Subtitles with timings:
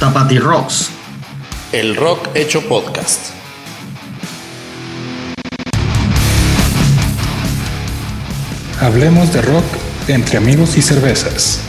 [0.00, 0.90] Tapati Rocks.
[1.72, 3.32] El rock hecho podcast.
[8.80, 9.64] Hablemos de rock
[10.06, 11.60] entre amigos y cervezas.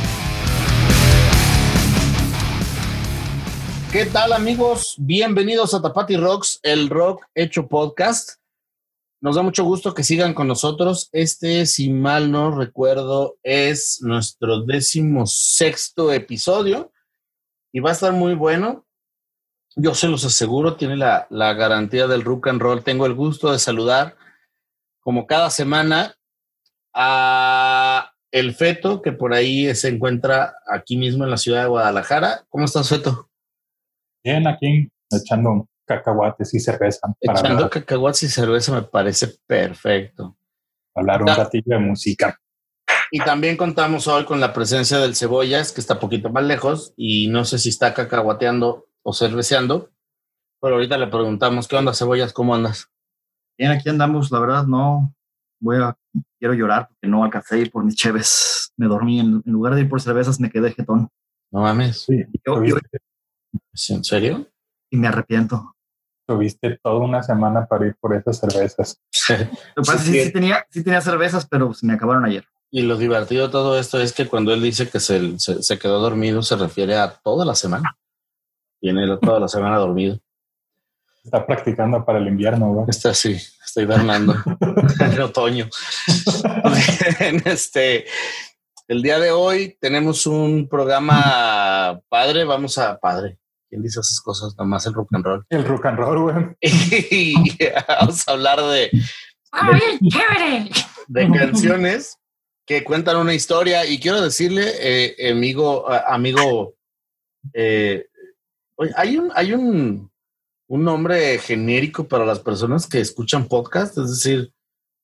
[3.91, 4.93] ¿Qué tal amigos?
[4.99, 8.33] Bienvenidos a Tapati Rocks, el rock hecho podcast.
[9.21, 11.09] Nos da mucho gusto que sigan con nosotros.
[11.13, 16.88] Este, si mal no recuerdo, es nuestro décimo sexto episodio
[17.71, 18.85] y va a estar muy bueno.
[19.75, 22.83] Yo se los aseguro, tiene la, la garantía del rock and roll.
[22.83, 24.17] Tengo el gusto de saludar,
[24.99, 26.15] como cada semana,
[26.93, 32.45] a el Feto, que por ahí se encuentra aquí mismo en la ciudad de Guadalajara.
[32.49, 33.29] ¿Cómo estás, Feto?
[34.23, 37.07] Bien, aquí echando cacahuates y cerveza.
[37.21, 37.69] Para echando hablar.
[37.69, 40.37] cacahuates y cerveza me parece perfecto.
[40.95, 42.39] Hablar un ratillo de música.
[43.11, 47.27] Y también contamos hoy con la presencia del Cebollas, que está poquito más lejos y
[47.27, 49.91] no sé si está cacahuateando o cerveceando,
[50.61, 52.33] pero ahorita le preguntamos, ¿qué onda, Cebollas?
[52.33, 52.89] ¿Cómo andas?
[53.57, 55.13] Bien, aquí andamos, la verdad, no
[55.59, 55.97] voy a,
[56.39, 58.71] quiero llorar porque no alcancé a ir por mis cheves.
[58.77, 61.09] Me dormí, en, en lugar de ir por cervezas me quedé jetón.
[61.51, 62.01] No mames.
[62.03, 62.75] Sí, Yo- yo-
[63.89, 64.47] ¿En serio?
[64.91, 65.75] y me arrepiento.
[66.27, 69.01] tuviste toda una semana para ir por esas cervezas.
[69.29, 72.23] Lo que pasa es que sí, sí tenía, sí tenía cervezas, pero se me acabaron
[72.25, 72.45] ayer.
[72.71, 75.79] Y lo divertido de todo esto es que cuando él dice que se, se, se
[75.79, 77.97] quedó dormido, se refiere a toda la semana.
[78.79, 80.19] Tiene toda la semana dormido.
[81.23, 82.85] Está practicando para el invierno, güey.
[82.87, 83.33] Está así,
[83.65, 84.35] estoy hibernando
[84.99, 85.67] en otoño.
[87.19, 88.05] En este,
[88.87, 93.37] el día de hoy tenemos un programa padre, vamos a padre.
[93.69, 94.55] ¿Quién dice esas cosas?
[94.57, 95.45] Nomás el rock and roll.
[95.49, 96.57] El rock and roll, güey.
[96.61, 97.35] Y
[97.87, 98.89] vamos a hablar de,
[99.51, 100.69] ¡Ah, bien chévere!
[101.07, 102.17] de canciones
[102.69, 103.83] que cuentan una historia.
[103.87, 106.75] Y quiero decirle, eh, amigo, amigo,
[107.51, 108.05] eh,
[108.95, 110.11] hay un, hay un,
[110.67, 114.53] un nombre genérico para las personas que escuchan podcast, es decir,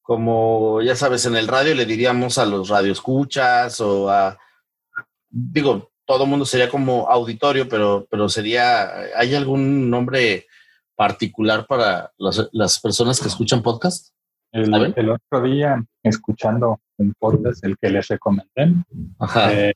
[0.03, 4.37] como ya sabes, en el radio le diríamos a los radioescuchas o a,
[5.27, 10.45] digo, todo mundo sería como auditorio, pero, pero sería, ¿hay algún nombre
[10.95, 14.13] particular para las, las personas que escuchan podcast?
[14.51, 18.73] El otro día, escuchando un podcast, el que les recomendé,
[19.19, 19.53] Ajá.
[19.53, 19.73] eh,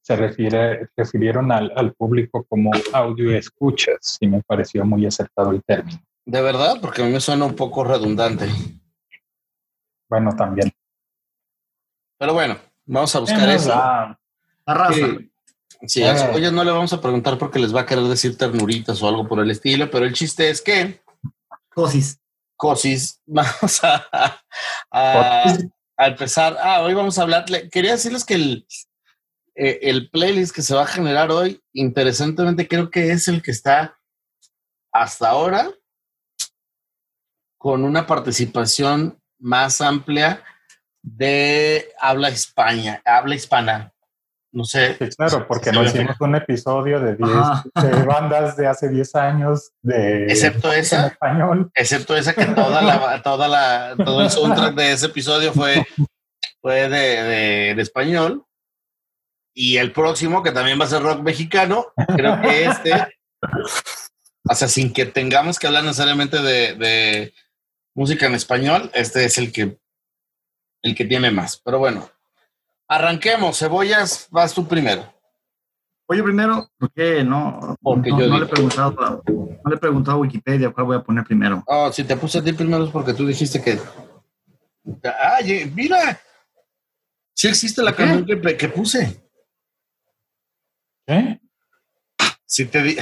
[0.00, 5.62] se refiere, refirieron al, al público como audio escuchas y me pareció muy acertado el
[5.62, 6.00] término.
[6.24, 8.48] De verdad, porque a mí me suena un poco redundante.
[10.08, 10.72] Bueno, también.
[12.18, 13.68] Pero bueno, vamos a buscar eso.
[13.68, 14.18] La
[14.66, 14.94] raza.
[14.94, 15.30] Sí,
[15.86, 16.50] sí, a Eh.
[16.50, 19.40] No le vamos a preguntar porque les va a querer decir ternuritas o algo por
[19.40, 21.00] el estilo, pero el chiste es que,
[21.74, 22.20] Cosis.
[22.56, 24.40] Cosis, vamos a,
[24.90, 25.56] a,
[25.98, 26.56] a empezar.
[26.60, 27.44] Ah, hoy vamos a hablar.
[27.70, 28.66] Quería decirles que el,
[29.56, 33.50] eh, el playlist que se va a generar hoy, interesantemente, creo que es el que
[33.50, 33.98] está
[34.92, 35.70] hasta ahora
[37.58, 40.42] con una participación más amplia
[41.02, 42.30] de habla
[43.04, 43.92] habla hispana.
[44.50, 47.64] No sé, Sí, claro, porque no hicimos un episodio de 10 Ajá.
[47.82, 51.06] de bandas de hace 10 años de Excepto en esa.
[51.08, 51.70] español.
[51.74, 55.84] excepto esa que toda la, toda la, todo el soundtrack de ese episodio fue,
[56.62, 58.44] fue de, de- de español.
[59.54, 61.86] Y el próximo, que también va a ser rock mexicano,
[62.16, 62.92] creo que este,
[64.48, 67.34] o sea, sin que tengamos que hablar necesariamente de, de
[67.94, 69.76] música en español, este es el que,
[70.82, 71.60] el que tiene más.
[71.64, 72.08] Pero bueno,
[72.88, 73.58] arranquemos.
[73.58, 75.12] Cebollas, vas tú primero.
[76.10, 77.76] Oye, primero, ¿por qué no?
[77.82, 80.96] Porque no, yo no le he preguntado, no le he preguntado a Wikipedia cuál voy
[80.96, 81.62] a poner primero.
[81.66, 83.78] Oh, si te puse a ti primero es porque tú dijiste que.
[85.20, 86.18] ¡Ay, mira!
[87.34, 89.22] Sí existe la canción que, que puse.
[91.06, 91.40] ¿Qué?
[92.46, 92.96] Si te di-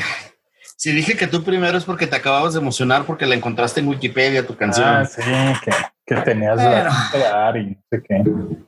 [0.76, 3.86] si dije que tú primero es porque te acababas de emocionar porque la encontraste en
[3.88, 4.86] Wikipedia, tu canción.
[4.88, 5.22] Ah, sí,
[5.64, 5.70] que,
[6.04, 6.90] que tenías Bueno.
[7.14, 8.65] la y no sé qué.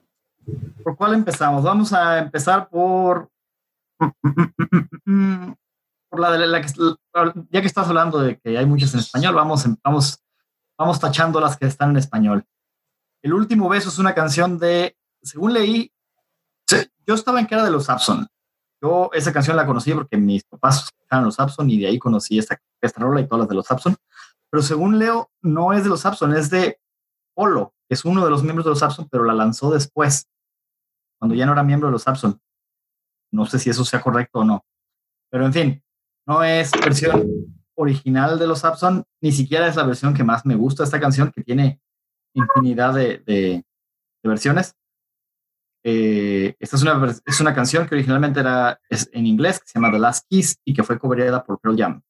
[0.82, 1.62] ¿Por cuál empezamos?
[1.62, 3.30] Vamos a empezar por.
[6.12, 6.72] la de la que.
[7.50, 10.22] Ya que estás hablando de que hay muchas en español, vamos, vamos,
[10.78, 12.44] vamos tachando las que están en español.
[13.22, 14.96] El último beso es una canción de.
[15.22, 15.92] Según leí,
[17.06, 18.28] yo estaba en era de los Sapson.
[18.80, 22.38] Yo esa canción la conocí porque mis papás escuchaban los Sapson y de ahí conocí
[22.38, 23.96] esta, esta rola y todas las de los Sapson.
[24.50, 26.78] Pero según leo, no es de los Sapson, es de
[27.34, 30.28] Polo, es uno de los miembros de los Sapson, pero la lanzó después
[31.18, 32.40] cuando ya no era miembro de los Sapson.
[33.32, 34.64] No sé si eso sea correcto o no.
[35.30, 35.84] Pero en fin,
[36.26, 37.28] no es versión
[37.74, 41.30] original de los Sapson, ni siquiera es la versión que más me gusta esta canción,
[41.30, 41.80] que tiene
[42.34, 43.64] infinidad de,
[44.22, 44.74] versiones.
[45.84, 49.92] Eh, esta es una, es una canción que originalmente era en inglés, que se llama
[49.92, 52.02] The Last Kiss y que fue cobrada por Pearl Jam.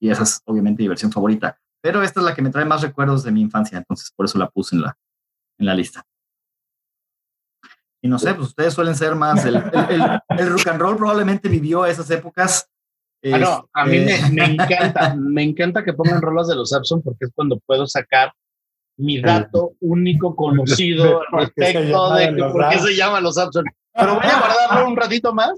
[0.00, 1.58] Y esa es obviamente mi versión favorita.
[1.80, 4.38] Pero esta es la que me trae más recuerdos de mi infancia, entonces por eso
[4.38, 4.96] la puse en la,
[5.58, 6.04] en la lista.
[8.04, 9.44] Y no sé, pues ustedes suelen ser más.
[9.44, 12.68] El, el, el- el rock and roll probablemente vivió esas épocas.
[13.24, 16.70] Ah, no, a mí Este, me, me encanta, me encanta que pongan rolas de los
[16.70, 18.32] Samsung porque es cuando puedo sacar
[18.98, 23.36] mi dato único conocido se respecto de que por qué se llaman los.
[23.36, 25.52] Pero voy a guardarlo un ratito más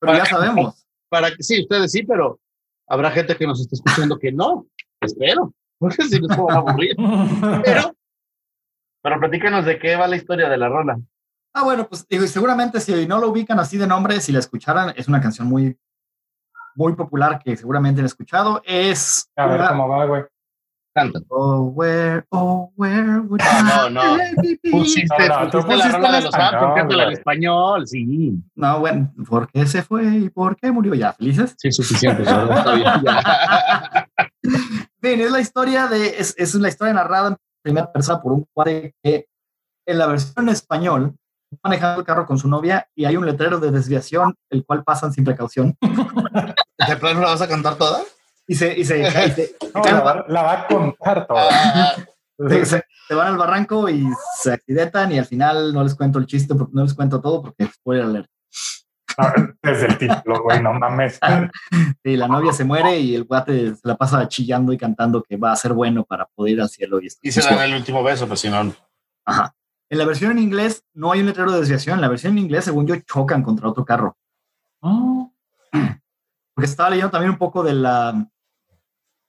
[0.00, 0.86] Pero ya sabemos.
[1.10, 2.40] para que sí, ustedes sí, pero
[2.88, 4.66] habrá gente que nos está escuchando que no.
[5.02, 6.94] Espero, porque si nos van a aburrir.
[7.64, 7.94] Pero,
[9.02, 10.96] pero platícanos de qué va la historia de la rola.
[11.54, 14.38] Ah, bueno, pues digo, y seguramente si no lo ubican así de nombre, si la
[14.38, 15.76] escucharan, es una canción muy,
[16.74, 18.62] muy popular que seguramente han escuchado.
[18.64, 20.22] Es A ver una- cómo va, güey.
[20.94, 21.20] Canta.
[21.28, 24.16] Oh, where, oh, where would No, no, no.
[24.18, 24.58] be?
[24.70, 28.32] Pusiste, No, no, tú pusiste la rola en de los español, cántala en español, sí.
[28.54, 30.92] No, bueno, ¿por qué se fue y por qué murió?
[30.94, 31.54] Ya, felices.
[31.56, 32.24] Sí, suficiente,
[35.02, 35.20] bien.
[35.20, 38.94] es la historia de, es, es la historia narrada en primera persona por un cuate
[39.02, 39.26] que
[39.86, 41.14] en la versión en español
[41.62, 45.12] manejando el carro con su novia y hay un letrero de desviación, el cual pasan
[45.12, 45.76] sin precaución.
[46.88, 48.00] ¿De plano la vas a cantar toda?
[48.46, 51.38] Y se, y se, y se- No, la, va, la va a contar todo.
[51.50, 51.94] Ah,
[52.48, 54.06] se- se- se van al barranco y
[54.40, 57.42] se accidentan y al final no les cuento el chiste, porque- no les cuento todo
[57.42, 58.28] porque spoiler alert.
[59.62, 61.20] Desde el título, güey, no mames.
[62.04, 65.36] Sí, la novia se muere y el guate se la pasa chillando y cantando que
[65.36, 67.00] va a ser bueno para poder ir al cielo.
[67.00, 68.72] Y, y se dan el último beso, pues si no.
[69.24, 69.54] Ajá.
[69.92, 71.96] En la versión en inglés no hay un letrero de desviación.
[71.96, 74.16] En la versión en inglés, según yo, chocan contra otro carro.
[74.80, 78.26] Porque estaba leyendo también un poco de la,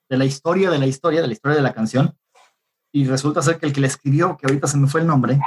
[0.07, 2.17] de la historia de la historia, de la historia de la canción.
[2.93, 5.37] Y resulta ser que el que la escribió, que ahorita se me fue el nombre,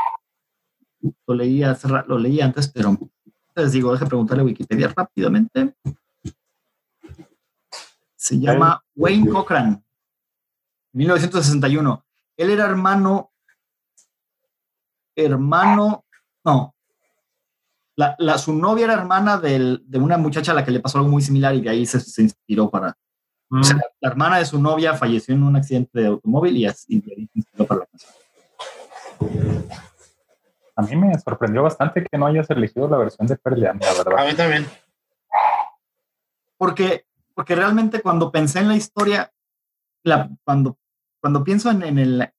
[1.27, 2.99] lo leí, hace lo leí antes, pero
[3.55, 5.77] les digo, deje preguntarle a Wikipedia rápidamente.
[8.17, 9.83] Se llama Wayne Cochran,
[10.93, 12.05] 1961.
[12.37, 13.33] Él era hermano,
[15.17, 16.05] hermano,
[16.45, 16.75] no,
[17.97, 20.99] la, la- su novia era hermana del- de una muchacha a la que le pasó
[20.99, 22.95] algo muy similar y de ahí se, se inspiró para...
[23.49, 23.61] Mm.
[23.61, 27.01] O sea, la hermana de su novia falleció en un accidente de automóvil y, así,
[27.01, 28.13] de ahí se inspiró para la canción.
[30.79, 33.91] A mí me sorprendió bastante que no hayas elegido la versión de Pearl Jam, la
[33.91, 34.27] A verdad.
[34.27, 34.67] mí también.
[36.59, 39.33] Porque, porque realmente cuando pensé en la historia,
[40.05, 40.77] la, cuando,
[41.21, 42.33] cuando pienso en, en el...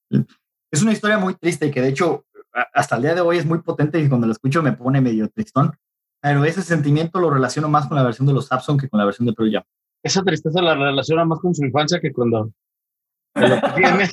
[0.70, 2.27] Es una historia muy triste y que de hecho a-
[2.74, 5.30] hasta el día de hoy es muy potente y cuando lo escucho me pone medio
[5.30, 5.72] tristón.
[6.22, 9.06] Pero ese sentimiento lo relaciono más con la versión de los Sapson que con la
[9.06, 9.64] versión de Pearl Jam.
[10.04, 12.52] Esa tristeza la relaciona más con su infancia que cuando.
[13.36, 14.10] lo que tiene.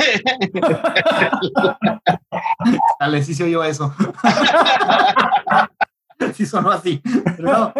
[3.01, 3.95] Dale, sí se oyó eso.
[6.35, 7.01] sí sonó así.
[7.37, 7.73] Pero no,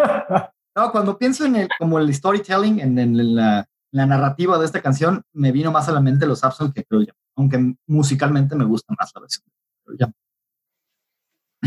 [0.75, 4.81] no, cuando pienso en el, como el storytelling, en, en la, la narrativa de esta
[4.81, 7.15] canción, me vino más a la mente los Abson que Pearl Jam.
[7.37, 9.51] Aunque musicalmente me gusta más la versión de
[9.85, 10.13] Pearl Jam.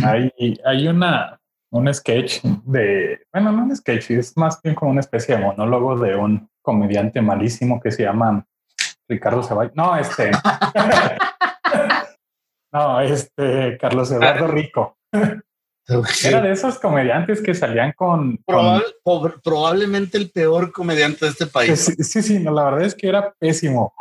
[0.04, 0.32] Hay,
[0.64, 1.38] hay una,
[1.70, 5.98] un sketch de, bueno, no un sketch, es más bien como una especie de monólogo
[5.98, 8.44] de un comediante malísimo que se llama
[9.08, 9.74] Ricardo Ceballos.
[9.74, 10.30] No, este.
[12.72, 14.96] no, este, Carlos Eduardo Rico.
[16.28, 18.36] Era de esos comediantes que salían con...
[18.44, 21.80] con- Probable- pobre- probablemente el peor comediante de este país.
[21.80, 23.94] Sí, sí, sí, no, la verdad es que era pésimo.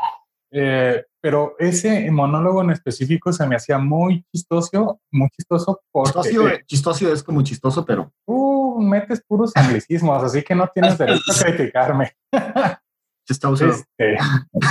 [0.51, 6.49] Eh, pero ese monólogo en específico se me hacía muy chistoso, muy chistoso porque Chistoso,
[6.65, 11.43] chistoso es como chistoso, pero tú metes puros anglicismos, así que no tienes derecho a
[11.43, 12.11] criticarme.
[13.27, 13.65] chistoso.
[13.65, 14.17] Este,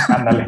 [0.09, 0.45] ándale.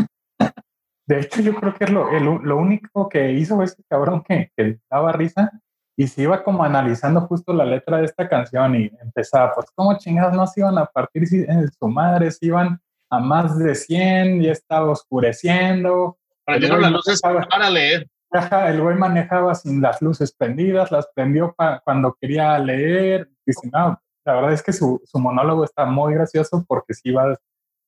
[1.07, 4.51] De hecho, yo creo que es lo, el- lo único que hizo ese cabrón que,
[4.55, 5.51] que daba risa
[5.97, 9.97] y se iba como analizando justo la letra de esta canción y empezaba, pues, ¿cómo
[9.97, 12.31] chingados no se iban a partir si- en su madre?
[12.31, 16.17] Se iban a más de 100, ya estaba oscureciendo.
[16.45, 18.07] Prendieron las luces para leer.
[18.31, 23.27] Ajá, el güey manejaba sin las luces prendidas, las prendió cuando quería leer.
[23.45, 27.35] Dice, no, la verdad es que su, su monólogo está muy gracioso porque sí va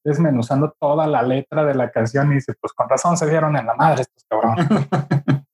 [0.03, 3.67] desmenuzando toda la letra de la canción y dice, pues con razón se dieron en
[3.67, 4.67] la madre estos cabrones.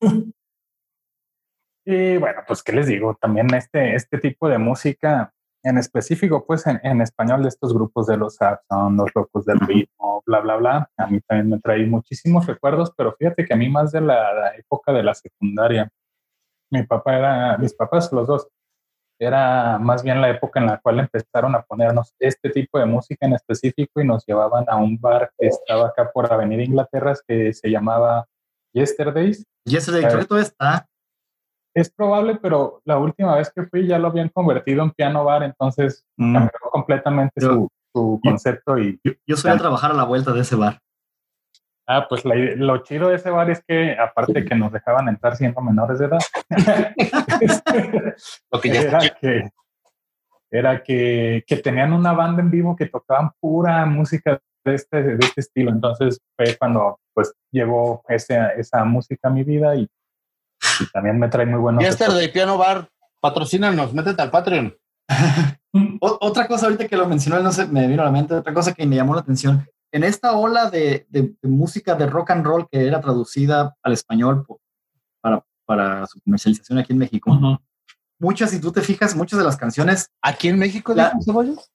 [1.85, 5.33] y bueno, pues qué les digo, también este, este tipo de música
[5.67, 9.59] en específico, pues en, en español de estos grupos de los Sapson, los locos del
[9.59, 13.57] ritmo, bla, bla, bla, a mí también me trae muchísimos recuerdos, pero fíjate que a
[13.57, 15.89] mí más de la, la época de la secundaria,
[16.71, 18.47] mi papá era, mis papás los dos,
[19.19, 23.25] era más bien la época en la cual empezaron a ponernos este tipo de música
[23.25, 27.51] en específico y nos llevaban a un bar que estaba acá por Avenida Inglaterra que
[27.53, 28.27] se llamaba
[28.73, 29.43] Yesterdays.
[29.65, 30.87] Yesterday, creo que todavía está.
[31.79, 35.43] Es probable, pero la última vez que fui ya lo habían convertido en piano bar,
[35.43, 36.33] entonces Mm.
[36.33, 40.41] cambió completamente su, su concepto y Yo, yo soy a trabajar a la vuelta de
[40.41, 40.79] ese bar.
[41.87, 45.35] ah, pues la lo chido de ese bar es que aparte que nos dejaban entrar
[45.35, 46.19] siendo menores de edad,
[47.41, 49.49] este, ya era que
[50.49, 55.25] era que, que tenían una banda en vivo que tocaban pura música de este, de
[55.25, 55.71] este estilo.
[55.71, 59.87] Entonces fue cuando pues llegó ese, esa música a mi vida y,
[60.79, 62.89] y también me trae muy buenos Yesterday Piano Bar,
[63.21, 64.75] patrocínanos, métete al Patreon.
[66.01, 68.73] Otra cosa ahorita que lo mencionó, no sé, me vino a la mente, otra cosa
[68.73, 69.65] que me llamó la atención.
[69.91, 73.93] En esta ola de, de- de música de rock and roll que era traducida al
[73.93, 74.45] español
[75.21, 77.59] para, para su comercialización aquí en México,
[78.19, 81.71] muchas, si tú te fijas, muchas de las canciones, ¿Aquí en México La- Cebollos?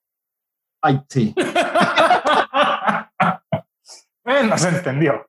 [0.83, 1.35] ay, sí,
[4.25, 5.25] bueno, se entendió.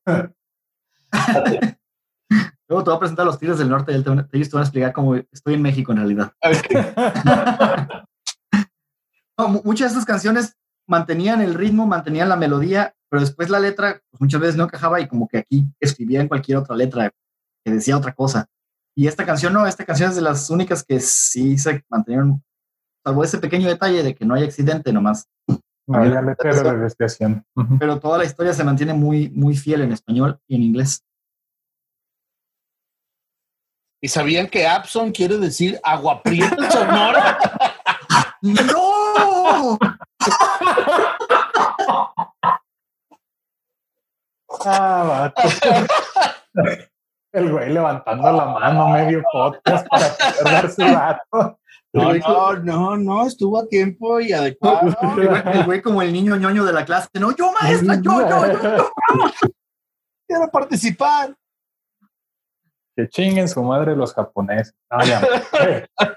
[2.73, 4.27] Luego te voy a presentar a los Tigres del Norte y él te van a-
[4.31, 6.31] ellos te van a explicar cómo estoy en México en realidad.
[9.37, 10.55] No, mu- muchas de estas canciones
[10.87, 15.01] mantenían el ritmo, mantenían la melodía, pero después la letra pues, muchas veces no encajaba
[15.01, 17.09] y como que aquí escribía en cualquier otra letra
[17.65, 18.45] que decía otra cosa.
[18.95, 22.43] Y esta canción no, esta canción es de las únicas que sí se mantenieron,
[23.03, 25.27] salvo ese pequeño detalle de que no hay accidente nomás,
[25.87, 27.43] No había letrero de desviación.
[27.55, 27.79] Ujú.
[27.79, 31.03] pero toda la historia se mantiene muy, muy fiel en español y en inglés.
[34.03, 37.37] ¿Y sabían que Abson quiere decir agua prieta Sonora?
[38.41, 39.79] ¡No!
[44.65, 45.41] Ah, vato.
[47.31, 51.59] El güey levantando la mano medio podcast para poder dar su dato.
[51.93, 54.89] No, no, no, no, estuvo a tiempo y adecuado.
[55.01, 58.29] El güey, el güey como el niño ñoño de la clase, no, yo maestra, yo,
[58.29, 58.91] yo, yo.
[60.27, 61.33] Quiero participar.
[62.95, 64.75] Que chinguen su madre los japoneses.
[64.91, 65.21] No, ya,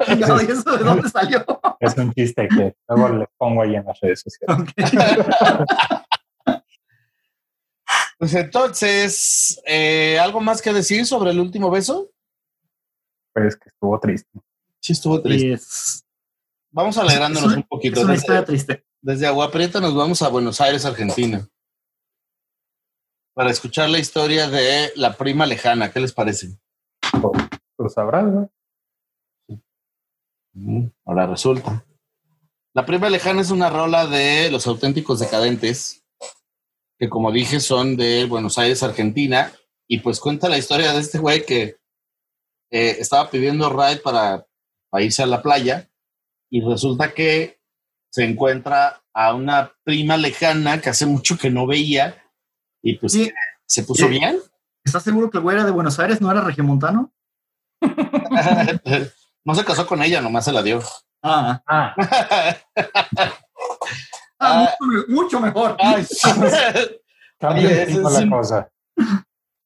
[0.04, 1.44] Chingado, ¿y eso de dónde salió?
[1.80, 4.60] es un chiste que luego les pongo ahí en las redes sociales.
[4.60, 6.02] Ok.
[8.18, 12.10] Pues entonces, eh, ¿algo más que decir sobre el último beso?
[13.34, 14.40] Pues que estuvo triste.
[14.80, 15.48] Sí, estuvo triste.
[15.48, 16.02] Y es,
[16.70, 18.00] Vamos alegrándonos un poquito.
[18.00, 18.86] es una Desde, triste.
[19.02, 21.46] desde Agua Prieta nos vamos a Buenos Aires, Argentina.
[23.34, 25.92] Para escuchar la historia de la prima lejana.
[25.92, 26.56] ¿Qué les parece?
[27.12, 28.50] Tú sabrás, ¿no?
[30.54, 31.84] Mm, Ahora resulta.
[32.74, 36.04] La prima lejana es una rola de los auténticos decadentes,
[36.98, 39.52] que como dije son de Buenos Aires, Argentina,
[39.88, 41.76] y pues cuenta la historia de este güey que
[42.70, 44.46] eh, estaba pidiendo ride para,
[44.90, 45.88] para irse a la playa
[46.50, 47.60] y resulta que
[48.10, 52.22] se encuentra a una prima lejana que hace mucho que no veía
[52.82, 53.30] y pues Sí.
[53.66, 54.10] se puso Sí.
[54.18, 54.38] bien.
[54.86, 57.12] ¿Estás seguro que el güey era de Buenos Aires, no era regiomontano?
[59.44, 60.80] no se casó con ella, nomás se la dio.
[61.22, 62.56] Ah, Ah, ah,
[64.38, 64.70] Ah.
[64.80, 65.76] mucho, me- mucho mejor.
[65.80, 66.06] Ay,
[67.40, 68.70] cambia es la cosa.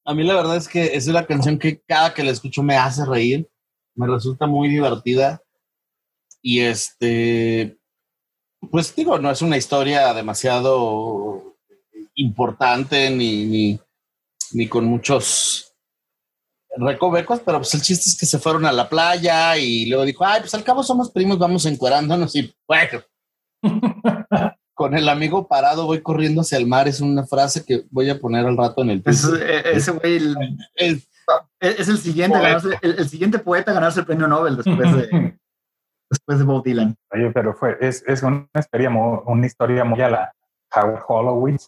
[0.05, 2.75] A mí la verdad es que es una canción que cada que la escucho me
[2.77, 3.47] hace reír,
[3.95, 5.41] me resulta muy divertida
[6.41, 7.77] y este,
[8.71, 11.57] pues digo, no es una historia demasiado
[12.15, 13.79] importante ni, ni,
[14.55, 15.73] ni con muchos
[16.77, 20.25] recovecos, pero pues el chiste es que se fueron a la playa y luego dijo,
[20.25, 23.01] ay, pues al cabo somos primos, vamos encuerándonos y bueno.
[24.73, 28.19] Con el amigo parado voy corriendo hacia el mar es una frase que voy a
[28.19, 29.49] poner al rato en el Es- Twitter.
[29.49, 31.07] eh, ese güey el- Es-
[31.59, 35.37] es el siguiente, ganarse- el, el siguiente poeta a ganarse el premio Nobel después de,
[36.09, 36.95] después de Bob Dylan.
[37.13, 40.33] Oye, pero fue, es, es una historia muy, una historia muy a la
[40.75, 41.67] Howard Hollowitz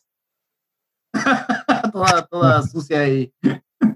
[1.91, 3.34] toda, toda sucia y.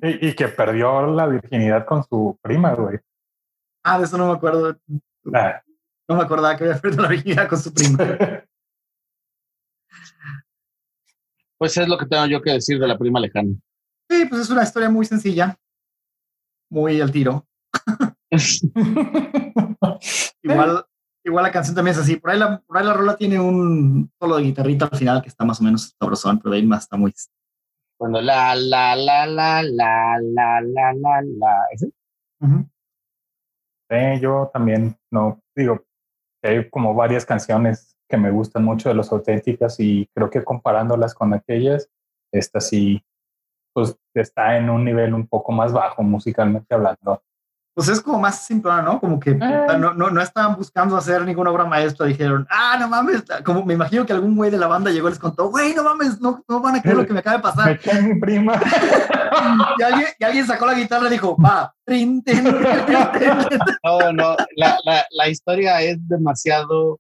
[0.02, 3.00] y, y que perdió la virginidad con su prima, güey.
[3.84, 4.78] Ah, de eso no me acuerdo.
[5.34, 5.62] Ah,
[6.08, 7.98] No me acordaba que había perdido la virginidad con su prima.
[11.60, 13.50] Pues es lo que tengo yo que decir de la prima lejana.
[14.10, 15.58] Sí, pues es una historia muy sencilla.
[16.70, 17.48] Muy al tiro.
[20.44, 20.86] Igual,
[21.28, 22.16] igual la canción también es así.
[22.16, 25.30] Por ahí, la, por ahí la rola tiene un solo de guitarrita al final que
[25.30, 27.14] está más o menos sabrosón, pero de ahí más está muy.
[27.98, 31.66] Cuando la, la, la, la, la, la, la, la, la.
[31.72, 31.92] ¿Ese?
[32.42, 32.70] Ujú.
[33.90, 35.86] Sí, yo también no digo,
[36.44, 41.14] hay como varias canciones que me gustan mucho de los auténticas y creo que comparándolas
[41.14, 41.90] con aquellas,
[42.32, 43.04] esta sí,
[43.74, 47.22] pues está en un nivel un poco más bajo musicalmente hablando.
[47.78, 49.00] Pues es como más simple, ¿no?
[49.00, 49.78] Como que Ah.
[49.78, 52.08] no, no, no estaban buscando hacer ninguna obra maestra.
[52.08, 53.24] Dijeron, ah, no mames.
[53.46, 55.84] Como me imagino que algún güey de la banda llegó y les contó, güey, no
[55.84, 57.70] mames, no, no van a creer lo que me acaba de Me pasar.
[57.74, 58.60] eché a mi prima.
[59.78, 62.54] y, alguien, y alguien sacó la guitarra y dijo, va, trin, tin, tin.
[63.84, 67.00] No, no, la, la, la historia es demasiado.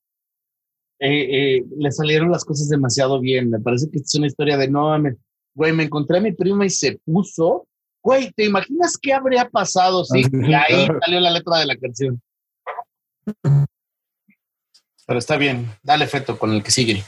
[0.99, 3.49] eh, eh, le salieron las cosas demasiado bien.
[3.49, 5.15] Me parece que es una historia de no, me,
[5.55, 7.67] güey, me encontré a mi prima y se puso.
[8.01, 10.05] Güey, ¿te imaginas qué habría pasado?
[10.05, 12.21] Sí, y ahí salió la letra de la canción.
[15.05, 17.03] Pero está bien, dale feto con el que sigue.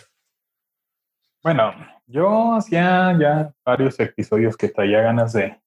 [1.41, 1.73] Bueno,
[2.05, 5.59] yo hacía ya varios episodios que traía ganas de,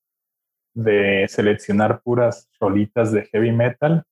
[0.75, 4.03] de seleccionar puras rolitas de heavy metal.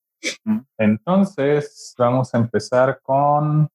[0.77, 3.69] Entonces, vamos a empezar con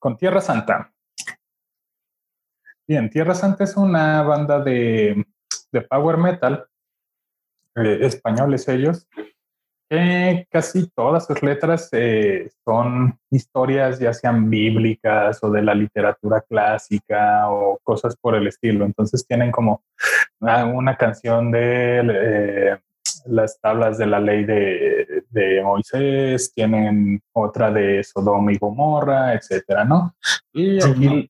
[0.00, 0.92] con Tierra Santa.
[2.90, 5.24] Bien, Tierra Santa es una banda de,
[5.70, 6.66] de power metal,
[7.76, 9.06] eh, españoles ellos,
[9.88, 16.40] que casi todas sus letras eh, son historias ya sean bíblicas o de la literatura
[16.40, 18.84] clásica o cosas por el estilo.
[18.84, 19.84] Entonces tienen como
[20.40, 22.78] una, una canción de eh,
[23.26, 29.84] las tablas de la ley de, de Moisés, tienen otra de Sodoma y Gomorra, etcétera,
[29.84, 30.16] ¿no?
[30.52, 31.22] Y Sí, aquí, no.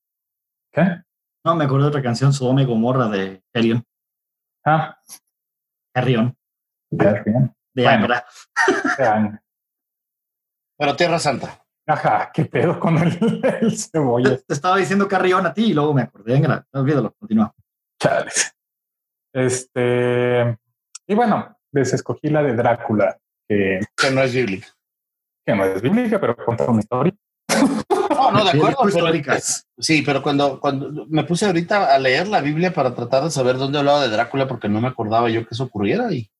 [0.73, 1.10] ¿qué?
[1.45, 3.83] No, me acuerdo de otra canción, Sodoma y Gomorra de Carrion.
[4.65, 4.99] Ah,
[5.95, 6.37] Carrion,
[6.91, 7.25] de
[7.75, 7.91] Bueno.
[7.91, 8.27] Angra.
[8.99, 9.41] Vean.
[10.79, 11.65] Pero Tierra Santa.
[11.87, 13.19] Ajá, qué pedo con el,
[13.61, 14.37] el cebolla.
[14.39, 16.67] Te estaba diciendo Carrion a ti y luego me acordé de Angra.
[16.73, 17.53] Olvídalo, continúa.
[18.01, 18.55] Chales.
[19.33, 20.59] Este,
[21.07, 23.19] y bueno, les escogí la de Drácula,
[23.49, 24.69] que, Que no es bíblica.
[25.47, 27.15] que no es bíblica, pero cuenta una historia.
[28.33, 28.79] No, no, de acuerdo.
[29.23, 29.39] Pero,
[29.79, 33.57] sí, pero cuando, cuando me puse ahorita a leer la Biblia para tratar de saber
[33.57, 36.31] dónde hablaba de Drácula, porque no me acordaba yo que eso ocurriera y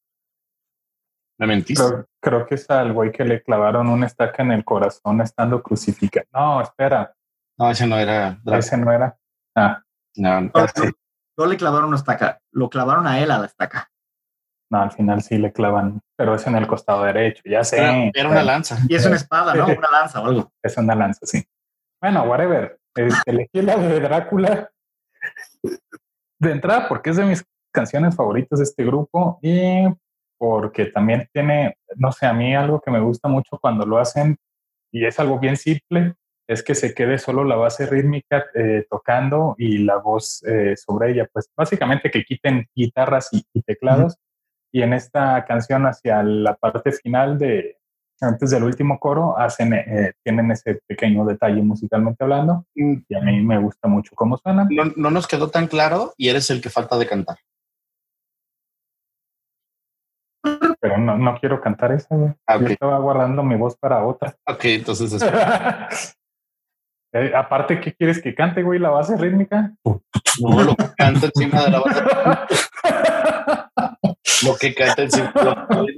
[1.39, 1.83] me mentiste.
[1.83, 5.61] Creo, creo que es al güey que le clavaron una estaca en el corazón estando
[5.63, 6.27] crucificado.
[6.33, 7.13] No, espera,
[7.57, 8.57] No, ese no era Drácula.
[8.57, 9.17] ese no era.
[9.55, 9.81] Ah,
[10.17, 10.51] No, no.
[10.53, 10.91] No, no,
[11.37, 13.89] no le clavaron una estaca, lo clavaron a él a la estaca.
[14.69, 17.77] no, al final sí le clavan, pero es en el costado derecho, ya sé.
[17.79, 18.77] Era, era una lanza.
[18.87, 19.65] Y es una espada, ¿no?
[19.77, 20.53] Una lanza o algo.
[20.61, 21.43] Es una lanza, sí.
[22.01, 22.79] Bueno, whatever.
[22.95, 24.69] Este, elegí la de Drácula
[26.39, 29.85] de entrada porque es de mis canciones favoritas de este grupo y
[30.37, 34.35] porque también tiene, no sé, a mí algo que me gusta mucho cuando lo hacen
[34.91, 36.15] y es algo bien simple,
[36.47, 41.11] es que se quede solo la base rítmica eh, tocando y la voz eh, sobre
[41.11, 41.29] ella.
[41.31, 44.17] Pues básicamente que quiten guitarras y, y teclados.
[44.73, 47.77] Y en esta canción hacia la parte final de,
[48.21, 53.21] antes del último coro, hacen, eh, tienen ese pequeño detalle musicalmente hablando Mm, y a
[53.21, 54.67] mí me gusta mucho cómo suena.
[54.69, 57.37] No, no nos quedó tan claro y eres el que falta de cantar.
[60.79, 62.33] Pero no, no quiero cantar esa, güey.
[62.47, 64.35] Ah, Yo estaba guardando mi voz para otra.
[64.47, 65.33] Ok, entonces después.
[67.13, 68.79] Eh, aparte, ¿qué quieres que cante, güey?
[68.79, 69.73] ¿La base rítmica?
[69.83, 72.01] No, lo que canta encima de la base.
[74.45, 75.93] Lo que canta encima de la base.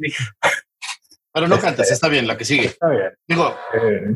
[1.34, 2.68] Pero no cantes, está bien, la que sigue.
[2.68, 3.12] Está bien.
[3.28, 4.16] Digo, Eh,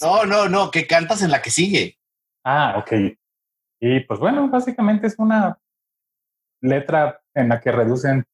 [0.00, 1.98] no, no, no, que cantas en la que sigue.
[2.44, 2.92] Ah, ok.
[3.80, 5.58] Y pues bueno, básicamente es una
[6.62, 8.24] letra en la que reducen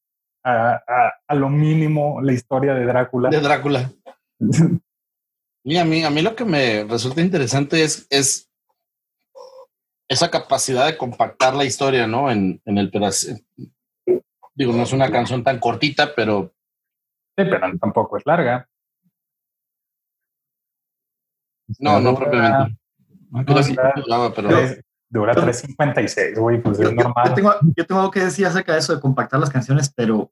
[0.43, 3.29] a, a- a lo mínimo la historia de Drácula.
[3.29, 3.91] De Drácula.
[5.65, 8.51] Y a mí, a mí lo que me resulta interesante es, es
[10.09, 12.29] esa capacidad de compactar la historia, ¿no?
[12.29, 13.27] En, en el pedazo.
[14.55, 16.53] Digo, no es una canción tan cortita, pero
[17.35, 18.67] Sí, pero tampoco es larga.
[21.79, 22.77] no, no propiamente.
[23.31, 27.29] No, dura- pero tres- Dura 3.56, güey, pues Yo, es normal.
[27.29, 30.31] yo tengo, yo tengo algo que decir acerca de eso de compactar las canciones, pero,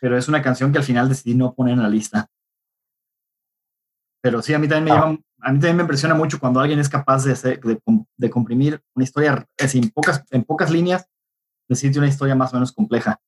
[0.00, 2.26] pero es una canción que al final decidí no poner en la lista.
[4.22, 5.04] Pero sí, a mí también me, Ah.
[5.04, 8.06] llama- a mí también me impresiona mucho cuando alguien es capaz de, hacer- de, com-
[8.16, 11.06] de comprimir una historia en, pocas, en pocas líneas,
[11.68, 13.20] decirte una historia más o menos compleja.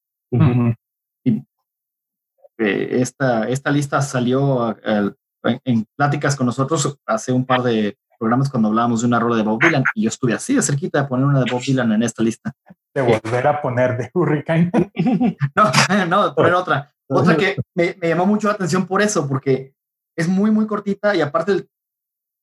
[2.58, 5.10] Eh, esta, esta lista salió eh,
[5.44, 9.36] en, en pláticas con nosotros hace un par de programas cuando hablábamos de una rola
[9.36, 11.92] de Bob Dylan y yo estuve así de cerquita de poner una de Bob Dylan
[11.92, 12.52] en esta lista.
[12.94, 14.70] De volver a poner de Hurricane.
[15.54, 15.70] No,
[16.08, 16.90] no, poner otra.
[17.08, 19.74] Otra que me, me llamó mucho la atención por eso, porque
[20.16, 21.68] es muy, muy cortita y aparte el-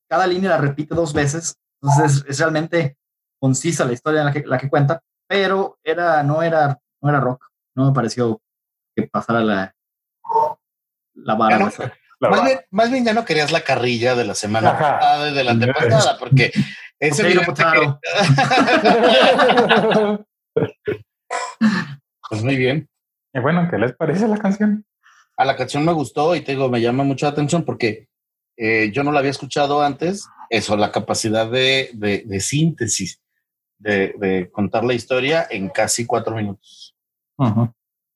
[0.10, 1.56] cada línea la repite dos veces.
[1.82, 2.98] Entonces es, es realmente
[3.42, 7.20] concisa la historia en la que, la que cuenta, pero era, no, era, no era
[7.20, 7.48] rock.
[7.76, 8.40] No me pareció
[8.96, 9.74] que pasara la,
[11.16, 11.60] la vara.
[11.60, 11.72] No-.
[12.20, 15.00] La más, bien, más bien ya no querías la carrilla de la semana Ajá.
[15.00, 16.52] pasada y de la antepasada, porque
[17.00, 17.98] es evidente que-
[22.30, 22.90] Pues muy bien.
[23.34, 24.86] y bueno, ¿qué les parece la canción?
[25.38, 28.08] A la canción me gustó y te digo, me llama mucho la atención porque
[28.58, 30.28] eh, yo no la había escuchado antes.
[30.50, 33.20] Eso, la capacidad de, de- de síntesis
[33.80, 36.96] de, de contar la historia en casi cuatro minutos.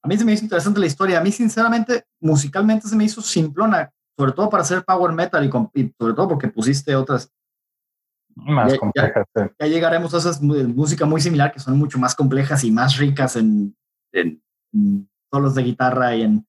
[0.03, 1.19] A mí se me hizo interesante la historia.
[1.19, 5.49] A mí, sinceramente, musicalmente se me hizo simplona, sobre todo para hacer power metal y,
[5.49, 7.31] con- y sobre todo porque pusiste otras.
[8.35, 9.25] Más Ya- ya- complejas.
[9.35, 9.41] sí.
[9.59, 13.35] Ya llegaremos a esas música muy similar que son mucho más complejas y más ricas
[13.35, 13.75] en,
[14.13, 14.41] en,
[14.73, 16.47] en solos de guitarra y en.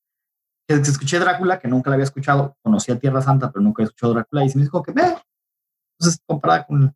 [0.69, 2.55] Escuché Drácula, que nunca la había escuchado.
[2.63, 4.45] Conocía Tierra Santa, pero nunca he escuchado Drácula.
[4.45, 5.17] Y se me dijo que, ve.
[5.99, 6.95] Entonces, comparada con.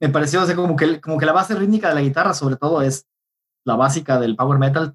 [0.00, 2.56] Me pareció o sea, como, que, como que la base rítmica de la guitarra, sobre
[2.56, 3.06] todo, es
[3.64, 4.94] la básica del power metal.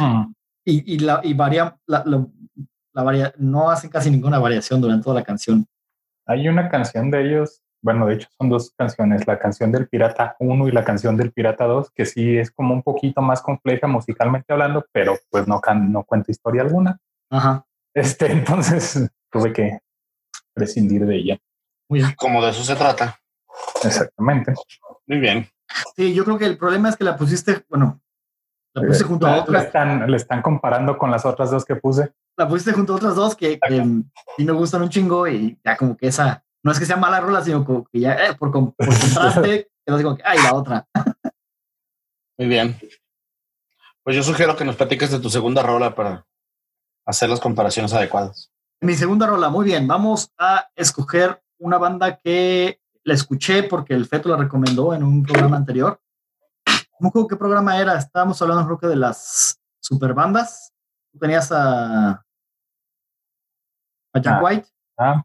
[0.00, 0.32] Mm.
[0.64, 2.26] y, y, la, y varía, la, la,
[2.92, 5.66] la varia, no hacen casi ninguna variación durante toda la canción.
[6.26, 10.36] Hay una canción de ellos, bueno, de hecho son dos canciones, la canción del Pirata
[10.38, 13.86] 1 y la canción del Pirata 2, que sí es como un poquito más compleja
[13.86, 16.98] musicalmente hablando, pero pues no, can- no cuenta historia alguna.
[17.30, 17.64] Ajá.
[17.94, 19.80] Este, entonces tuve que
[20.54, 21.38] prescindir de ella.
[21.88, 22.12] Muy bien.
[22.16, 23.18] Como de eso se trata.
[23.84, 24.54] Exactamente.
[25.06, 25.46] Muy bien.
[25.96, 28.00] Sí, yo creo que el problema es que la pusiste, bueno,
[28.74, 31.76] la pusiste junto a La- otras, están, le están comparando con las otras dos que
[31.76, 32.12] puse.
[32.36, 33.84] la pusiste junto a otras dos que, que
[34.36, 37.20] sí me gustan un chingo y ya como que esa, no es que sea mala
[37.20, 40.54] rola, sino como que ya eh, por, por contraste, quedó así como que, ay, la
[40.54, 40.86] otra.
[42.38, 42.76] Muy bien.
[44.02, 46.26] Pues yo sugiero que nos platiques de tu segunda rola para
[47.06, 48.50] hacer las comparaciones adecuadas.
[48.80, 54.06] Mi segunda rola, muy bien, vamos a escoger una banda que la escuché porque el
[54.06, 56.00] Feto la recomendó en un programa anterior.
[56.98, 60.72] No qué programa era, estábamos hablando creo que de las superbandas.
[61.12, 62.10] Tú tenías a,
[64.12, 64.40] a Jack Ah.
[64.42, 65.22] White, Ah,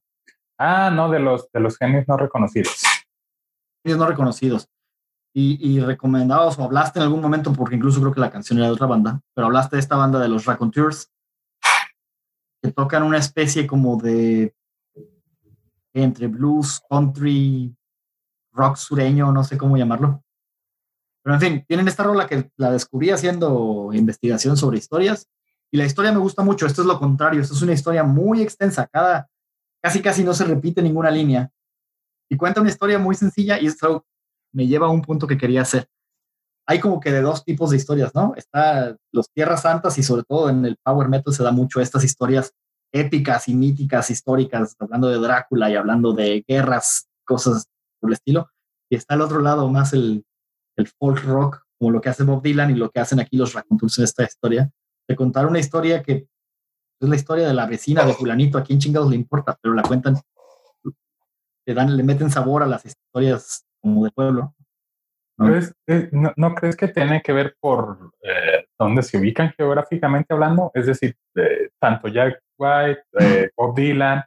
[0.57, 2.81] ah no, de los, de los genios no reconocidos.
[3.83, 4.69] ellos no reconocidos.
[5.33, 8.67] Y, y recomendabas o hablaste en algún momento, porque incluso creo que la canción era
[8.67, 11.11] de otra banda, pero hablaste de esta banda de los Raconteurs,
[12.63, 14.55] que tocan una especie como de
[15.95, 17.75] entre blues, country,
[18.51, 20.21] rock sureño, no sé cómo llamarlo.
[21.23, 25.27] Pero en fin, tienen esta rola que la descubrí haciendo investigación sobre historias
[25.71, 26.65] y la historia me gusta mucho.
[26.65, 29.27] Esto es lo contrario, esto es una historia muy extensa, cada
[29.81, 31.49] casi casi no se repite ninguna línea
[32.29, 34.05] y cuenta una historia muy sencilla y esto
[34.51, 35.87] me lleva a un punto que quería hacer.
[36.67, 38.33] Hay como que de dos tipos de historias, ¿no?
[38.35, 42.03] Está los Tierras Santas y sobre todo en el Power Metal se da mucho estas
[42.03, 42.53] historias
[42.95, 47.67] épicas y míticas históricas, hablando de Drácula y hablando de guerras, cosas
[47.99, 48.49] por el estilo.
[48.89, 50.23] Y está al otro lado más el,
[50.77, 53.53] el folk rock, como lo que hace Bob Dylan y lo que hacen aquí los
[53.53, 54.69] racontos en esta historia,
[55.07, 56.27] de contar una historia que
[57.01, 59.81] es la historia de la vecina de fulanito, a quién chingados le importa, pero la
[59.83, 60.15] cuentan,
[61.67, 64.55] le dan, le meten sabor a las historias como de pueblo.
[65.37, 65.45] ¿no?
[65.47, 69.51] Pero es- es- ¿no, no crees que tiene que ver por eh, dónde se ubican
[69.57, 70.71] geográficamente hablando?
[70.73, 74.23] Es decir, eh, tanto Jack White, eh, Bob Dylan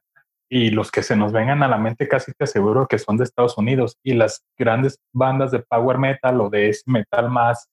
[0.50, 3.24] y los que se nos vengan a la mente casi te aseguro que son de
[3.24, 7.68] Estados Unidos y las grandes bandas de power metal o de ese metal más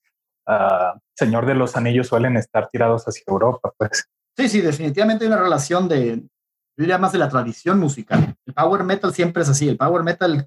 [0.46, 4.04] ah, Señor de los Anillos suelen estar tirados hacia Europa, pues.
[4.36, 8.36] Sí, sí, definitivamente hay una relación de, yo diría más de la tradición musical.
[8.44, 9.66] El power metal siempre es así.
[9.66, 10.46] El power metal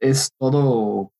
[0.00, 1.12] es todo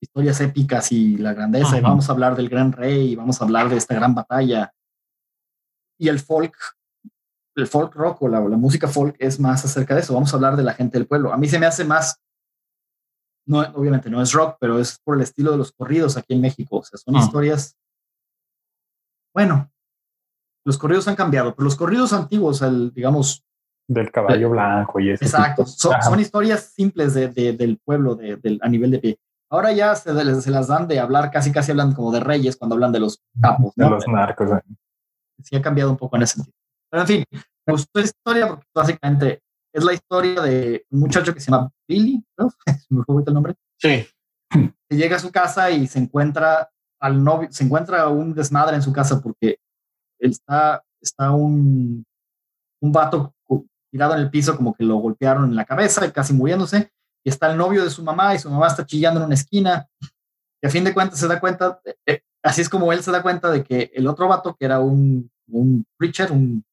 [0.00, 1.78] historias épicas y la grandeza.
[1.78, 4.72] Y vamos a hablar del gran rey, y vamos a hablar de esta gran batalla.
[5.98, 6.54] Y el folk,
[7.58, 10.14] el folk rock o la, la música folk es más acerca de eso.
[10.14, 11.32] Vamos a hablar de la gente del pueblo.
[11.32, 12.20] A mí se me hace más,
[13.46, 16.40] no, obviamente no es rock, pero es por el estilo de los corridos aquí en
[16.40, 16.78] México.
[16.78, 17.20] O sea, son Ah.
[17.20, 17.76] historias,
[19.34, 19.70] bueno,
[20.64, 23.44] los corridos han cambiado, pero los corridos antiguos, el, digamos,
[23.88, 25.24] Del caballo blanco y eso.
[25.24, 29.18] exacto, son, son historias simples de, de- del pueblo del- a nivel de pie.
[29.50, 32.92] Ahora ya se, las dan de hablar, casi casi hablan como de reyes cuando hablan
[32.92, 33.90] de los capos, De ¿no?
[33.90, 34.50] los narcos.
[34.50, 34.74] eh.
[35.42, 36.54] Sí ha cambiado un poco en ese sentido.
[36.90, 37.24] Pero en fin,
[37.66, 41.70] me gustó la historia porque básicamente es la historia de un muchacho que se llama
[41.86, 42.50] Billy, ¿no?
[42.90, 43.54] Me fue el nombre.
[43.80, 44.06] Sí.
[44.50, 46.70] que llega a su casa y se encuentra
[47.00, 49.58] al novio, se encuentra un desmadre en su casa porque
[50.18, 52.04] él está, está un,
[52.80, 53.34] un vato
[53.90, 56.90] tirado en el piso como que lo golpearon en la cabeza y casi muriéndose
[57.24, 59.86] y está el novio de su mamá y su mamá está chillando en una esquina
[60.62, 63.12] y a fin de cuentas se da cuenta, eh, eh, así es como él se
[63.12, 66.64] da cuenta de que el otro vato que era un, un preacher, un,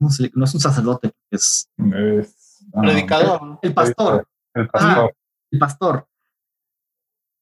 [0.00, 3.58] ¿cómo se le- no es un sacerdote, es Es, ah, Predicador.
[3.62, 5.14] el pastor, El pastor.
[5.52, 6.06] el pastor.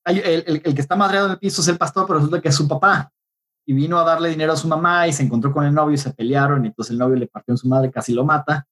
[0.04, 2.48] El, el- el que está madreado en el piso es el pastor, pero resulta que
[2.48, 3.10] es su papá.
[3.66, 5.98] Y vino a darle dinero a su mamá y se encontró con el novio y
[5.98, 6.64] se pelearon.
[6.64, 8.66] Y entonces el novio le partió en su madre, casi lo mata.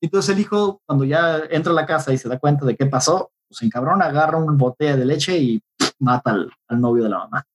[0.00, 2.76] Y entonces el hijo, cuando ya entra a la casa y se da cuenta de
[2.76, 6.80] qué pasó, pues se encabrona, agarra una botella de leche y pff, mata al, al
[6.80, 7.46] novio de la mamá.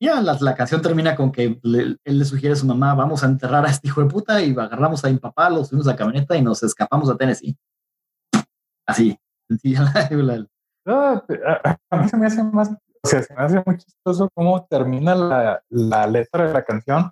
[0.00, 3.22] Ya la, la canción termina con que le- él le sugiere a su mamá, vamos
[3.22, 5.90] a enterrar a este hijo de puta y agarramos a mi papá, lo subimos a
[5.92, 7.56] la camioneta y nos escapamos a Tennessee.
[8.86, 10.46] Así, sencilla la, la-
[10.86, 11.00] No,
[11.46, 14.64] a, a mí se me hace más, o sea, se me hace muy chistoso cómo
[14.66, 17.10] termina la, la letra de la canción,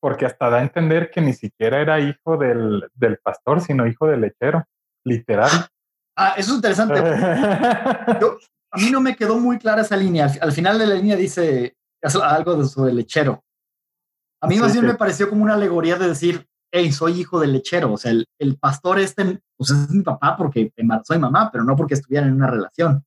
[0.00, 4.06] porque hasta da a entender que ni siquiera era hijo del, del pastor, sino hijo
[4.06, 4.64] del lechero,
[5.04, 5.50] literal.
[6.16, 7.00] Ah, eso es interesante.
[8.20, 8.38] Yo-
[8.72, 10.26] a mí no me quedó muy clara esa línea.
[10.26, 11.76] Al, al final de la línea dice
[12.16, 13.42] algo de sobre lechero.
[14.42, 14.92] A mí Sí, más bien sí.
[14.92, 17.92] me pareció como una alegoría de decir, hey, soy hijo del lechero.
[17.92, 20.70] O sea, el, el pastor este, pues es mi papá porque
[21.04, 23.04] soy mamá, pero no porque estuvieran en una relación.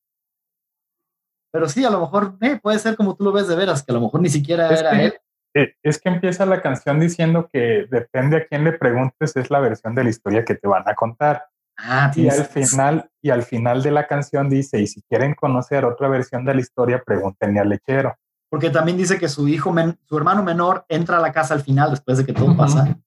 [1.52, 3.92] Pero sí, a lo mejor eh, puede ser como tú lo ves de veras, que
[3.92, 5.14] a lo mejor ni siquiera Es era que- él.
[5.56, 9.60] Eh, Es que empieza la canción diciendo que depende a quién le preguntes, es la
[9.60, 11.46] versión de la historia que te van a contar.
[11.76, 15.86] Ah, Y al final, y al final de la canción dice, y si quieren conocer
[15.86, 18.16] otra versión de la historia, pregúntenle al lechero.
[18.50, 21.62] Porque también dice que su hijo, men- su hermano menor entra a la casa al
[21.62, 22.58] final, después de que todo Ujú.
[22.58, 22.98] pasa,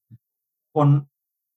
[0.73, 1.11] con,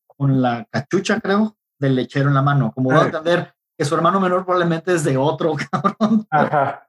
[0.08, 2.72] con la cachucha, creo, del lechero en la mano.
[2.74, 3.06] Como va a Ah.
[3.06, 6.26] entender que su hermano menor probablemente es de otro, cabrón.
[6.32, 6.88] Ajá.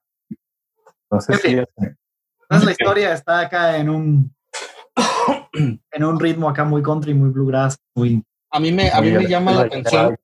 [1.10, 4.34] Entonces, sí, Entonces la historia está acá en un
[5.92, 9.26] en un ritmo acá muy country, muy bluegrass, muy A mí me, a mí me
[9.26, 10.16] llama la atención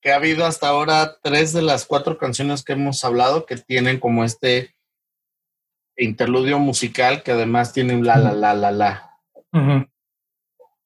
[0.00, 4.00] que ha habido hasta ahora tres de las cuatro canciones que hemos hablado que tienen
[4.00, 4.74] como este
[5.96, 9.18] interludio musical que además tiene un la, la, la, la, la.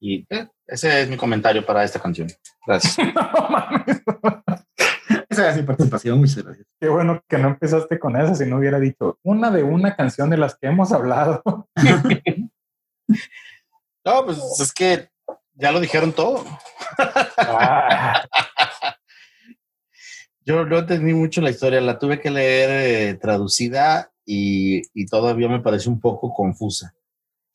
[0.00, 2.28] Y eh, ese es mi comentario para esta canción.
[2.66, 2.96] Gracias.
[3.14, 4.02] No mames.
[5.28, 6.66] esa es mi participación, muchas gracias.
[6.80, 10.30] Qué bueno que no empezaste con eso, si no hubiera dicho una de una canción
[10.30, 11.42] de las que hemos hablado.
[14.04, 15.10] No, pues es que
[15.54, 16.44] ya lo dijeron todo.
[17.38, 18.24] Ah,
[20.44, 25.48] Yo no entendí mucho la historia, la tuve que leer eh, traducida y, y todavía
[25.48, 26.92] me parece un poco confusa.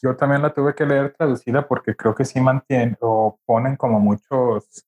[0.01, 3.99] yo también la tuve que leer traducida porque creo que sí mantienen o ponen como
[3.99, 4.85] muchos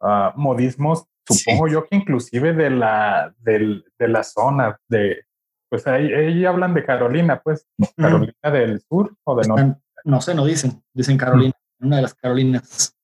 [0.00, 5.24] ah, modismos, supongo yo que inclusive de la, del- de la zona, de,
[5.70, 9.62] pues ahí, ahí hablan de Carolina, pues, Carolina del Sur o del norte.
[9.62, 12.94] Están- no sé, no dicen, dicen Carolina, una de las Carolinas.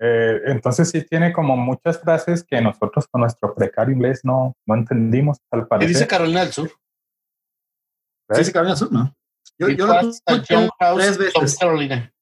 [0.00, 4.74] Eh, entonces sí tiene como muchas frases que nosotros con nuestro precario inglés no, no
[4.74, 5.88] entendimos al ¿Qué parecer.
[5.88, 6.70] dice Carolina del Sur?
[8.30, 9.14] Sí, sí, Carolina Sur, ¿no?
[9.58, 10.22] Yo, lo tuve house
[10.96, 11.58] tres veces.
[11.58, 12.12] Carolina.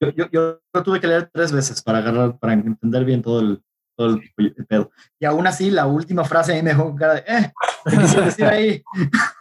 [0.00, 3.40] Yo, yo, yo lo tuve que leer tres veces para agarrar, para entender bien todo
[3.40, 3.62] el,
[3.96, 4.90] todo el, el pedo.
[5.18, 7.52] Y aún así, la última frase ahí me dejó cara de, eh,
[7.84, 8.82] ¿qué quise decir ahí?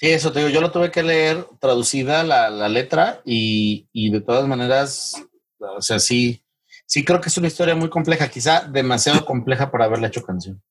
[0.00, 4.12] Sí, eso te digo, yo lo tuve que leer traducida la, la letra y, y
[4.12, 5.20] de todas maneras,
[5.58, 6.40] o sea, sí,
[6.86, 10.62] sí creo que es una historia muy compleja, quizá demasiado compleja para haberla hecho canción.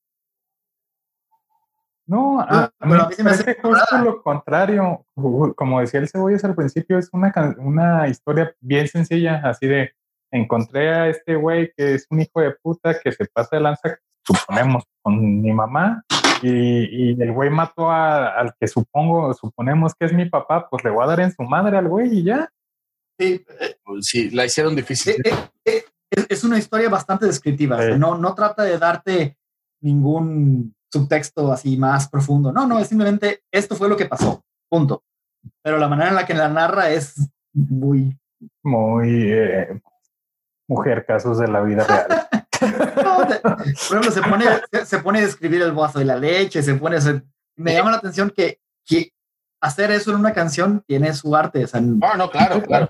[2.06, 5.04] No, a, a mí pero me parece justo lo contrario.
[5.14, 9.92] Como decía el Cebollas al principio, es una, una historia bien sencilla, así de
[10.30, 13.98] encontré a este güey que es un hijo de puta que se pasa de lanza,
[14.26, 16.02] suponemos, con mi mamá,
[16.42, 20.84] y, y el güey mató a- al que supongo, suponemos que es mi papá, pues
[20.84, 22.50] le voy a dar en su madre al güey y ya.
[23.18, 23.44] Sí,
[24.00, 25.14] Sí, la hicieron difícil.
[25.24, 27.76] eh, eh, eh, es, es una historia bastante descriptiva.
[27.76, 27.98] o sea, Sí.
[27.98, 29.36] no, no trata de darte
[29.82, 32.52] ningún subtexto así más profundo.
[32.52, 34.42] No, no, es simplemente esto fue lo que pasó.
[34.70, 35.02] Punto.
[35.62, 38.16] Pero la manera en la que la narra es muy.
[38.62, 39.80] Muy eh,
[40.68, 42.06] mujer, casos de la vida real.
[43.24, 43.62] no, por
[43.98, 44.44] ejemplo, se pone,
[44.84, 46.96] se, pone a describir el vaso de la leche, se pone.
[46.96, 47.22] a hacer-
[47.56, 49.12] me llama la atención que, que
[49.60, 51.64] hacer eso en una canción tiene su arte.
[51.64, 52.88] O sea, No, no, claro, claro.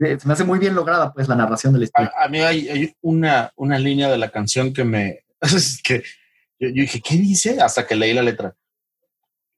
[0.00, 2.12] eh, se me hace muy bien lograda, pues, la narración de la historia.
[2.18, 5.24] A, a mí hay, hay una, una línea de la canción que me...
[5.84, 6.02] que
[6.58, 7.60] yo, yo dije, ¿qué dice?
[7.60, 8.54] Hasta que leí la letra.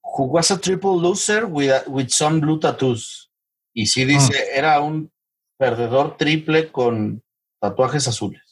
[0.03, 3.31] Who was a triple loser with, a- with some blue tattoos.
[3.75, 5.11] Y sí dice, era un
[5.59, 7.23] perdedor triple con
[7.61, 8.43] tatuajes azules.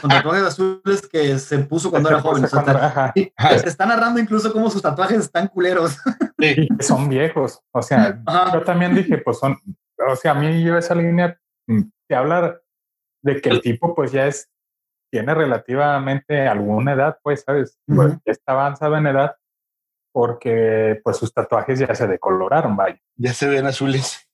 [0.00, 2.44] Con tatuajes azules que se puso cuando era joven.
[2.44, 3.12] o sea, Cuando- está-.
[3.14, 5.92] Sí, narrando incluso cómo sus tatuajes están culeros.
[6.38, 6.54] Sí.
[6.56, 7.60] y que son viejos.
[7.72, 8.52] O sea, Ajá.
[8.52, 9.56] yo también dije, pues son,
[10.08, 11.38] o sea, a mí yo esa línea
[12.08, 12.60] te habla
[13.22, 14.50] de que el tipo pues ya es,
[15.10, 17.78] tiene relativamente alguna edad, pues, ¿sabes?
[17.86, 19.36] Pues, ya está avanzado en edad
[20.12, 23.00] porque pues sus tatuajes ya se decoloraron, vaya.
[23.16, 24.28] Ya se ven azules.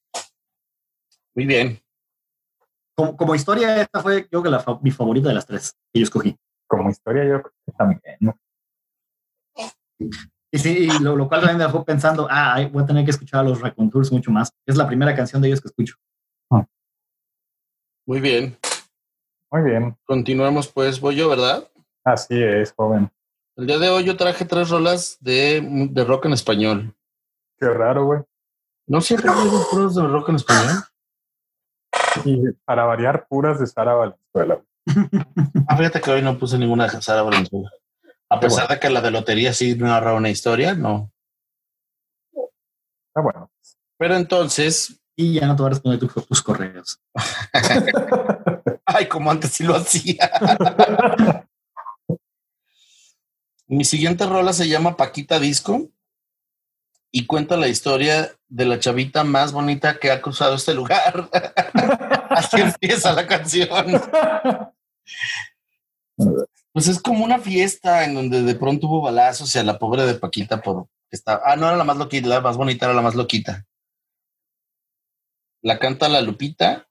[1.34, 1.80] Muy bien.
[2.98, 6.00] Como, como historia, esta fue yo creo que la, mi favorita de las tres que
[6.00, 6.36] yo escogí.
[6.66, 8.36] Como historia yo creo que también, ¿no?
[10.50, 13.12] Y sí, y lo, lo cual también me dejó pensando, ah, voy a tener que
[13.12, 14.52] escuchar a los Raconteurs mucho más.
[14.66, 15.94] Es la primera canción de ellos que escucho.
[18.04, 18.58] Muy bien.
[19.52, 21.00] Muy bien, Continuemos pues.
[21.00, 21.70] Voy yo, ¿verdad?
[22.02, 23.12] así es, joven.
[23.54, 26.96] El día de hoy yo traje tres rolas de, de rock en español.
[27.60, 28.22] Qué raro, güey.
[28.88, 30.82] ¿No siempre hay puros de rock en español?
[32.24, 34.60] Y para variar, puras de Sara Valenzuela.
[35.66, 37.70] Ah, fíjate que hoy no puse ninguna de Sara Valenzuela.
[38.30, 41.10] A pesar de que la de lotería sí narra una historia, no.
[43.14, 43.50] Ah, bueno.
[43.98, 47.00] Pero entonces, Y ya no te voy a responder tus, tus correos.
[48.86, 50.30] ay, como antes sí lo hacía.
[53.66, 55.90] Mi siguiente rola se llama Paquita Disco
[57.10, 61.28] y cuenta la historia de la chavita más bonita que ha cruzado este lugar.
[62.30, 64.00] Así empieza la canción.
[66.72, 70.04] Pues es como una fiesta en donde de pronto hubo balazos y a la pobre
[70.04, 71.42] de Paquita por estaba.
[71.44, 73.66] Ah, no era la más loquita, la más bonita era la más loquita.
[75.62, 76.86] La canta la Lupita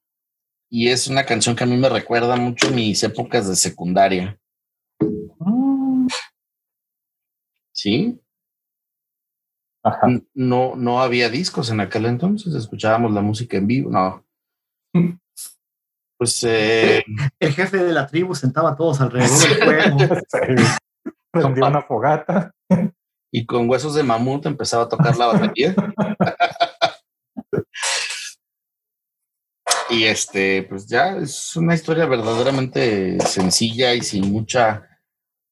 [0.70, 4.38] y es una canción que a mí me recuerda mucho mis épocas de secundaria.
[5.00, 6.08] Mm,
[7.72, 8.20] ¿Sí?
[9.84, 10.08] Ajá.
[10.34, 14.26] No, no había discos en aquel entonces, escuchábamos la música en vivo, no.
[16.18, 17.04] Pues eh,
[17.40, 20.00] El jefe de la tribu sentaba a todos alrededor del fuego.
[20.28, 20.56] Sí.
[21.32, 22.52] Prendió una fogata.
[23.32, 25.76] y con huesos de mamut empezaba a tocar la batería.
[29.90, 35.02] y este, pues ya es una historia verdaderamente sencilla y sin mucha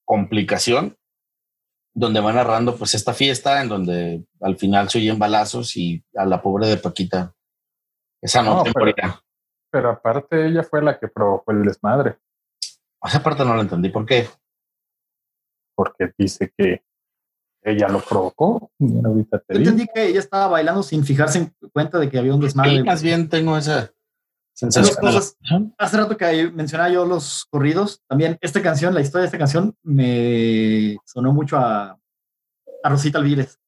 [0.05, 0.97] complicación,
[1.95, 6.25] donde va narrando pues esta fiesta en donde al final se oyen balazos y a
[6.25, 7.33] la pobre de Paquita
[8.21, 8.93] esa No, noche pero-.
[9.71, 12.17] Pero aparte, ella fue la que provocó el desmadre.
[13.03, 13.89] Esa parte no la entendí.
[13.89, 14.27] ¿Por qué?
[15.75, 16.81] Porque dice que
[17.61, 18.71] ella lo provocó.
[18.79, 22.17] Y ahorita te Yo entendí que ella estaba bailando sin fijarse en cuenta de que
[22.17, 22.77] había un desmadre.
[22.77, 23.91] Sí, más bien tengo esa
[24.59, 25.37] Cosas.
[25.77, 29.75] Hace rato que mencionaba yo los corridos, también esta canción, la historia de esta canción
[29.83, 31.99] me sonó mucho a,
[32.83, 33.59] a Rosita Alvírez.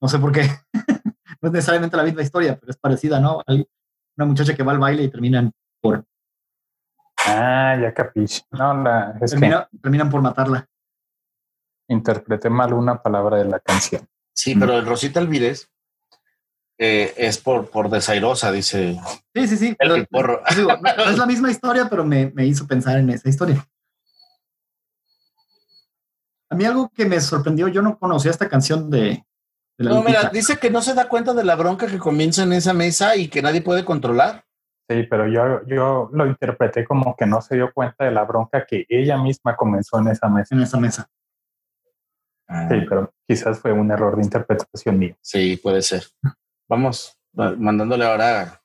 [0.00, 0.48] No sé por qué.
[1.42, 3.42] no es necesariamente la misma historia, pero es parecida, ¿no?
[3.46, 3.66] Hay
[4.16, 6.04] una muchacha que va al baile y terminan por,
[7.26, 8.42] Ah, ya capiche.
[8.50, 10.66] No, la, es termina- terminan por matarla.
[11.88, 14.06] interpreté mal una palabra de la canción.
[14.34, 15.70] Sí, pero el Rosita Alvírez
[16.78, 18.98] eh, es por, por desairosa, dice
[19.34, 19.66] Sí, sí, sí.
[19.68, 20.42] el pero- piporro.
[20.56, 23.64] digo, no, no es la misma historia, pero me, me hizo pensar en esa historia.
[26.50, 29.24] A mí algo que me sorprendió, yo no conocía esta canción de,
[29.78, 32.42] de la No, mira, dice que no se da cuenta de la bronca que comienza
[32.42, 34.44] en esa mesa y que nadie puede controlar.
[34.88, 38.66] Sí, pero yo, yo lo interpreté como que no se dio cuenta de la bronca
[38.66, 40.54] que ella misma comenzó en esa mesa.
[40.54, 41.08] en esa mesa.
[42.68, 45.16] Sí, pero quizás fue un error de interpretación mío.
[45.22, 46.04] Sí, puede ser.
[46.68, 48.62] Vamos va- mandándole ahora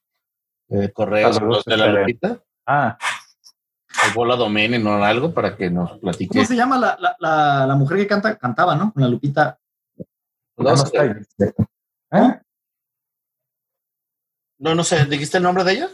[0.70, 1.88] eh, correos los de la.
[1.88, 2.98] Lupita, Ah,
[4.04, 6.30] al Bola Domen o algo para que nos platique.
[6.38, 8.94] ¿Cómo se llama la, la, la, la mujer que canta, cantaba, no?
[8.94, 9.60] Con la Lupita.
[10.58, 11.12] está ahí.
[12.12, 12.40] ¿Eh?
[14.60, 15.90] no, no sé, ¿dijiste el nombre de ella?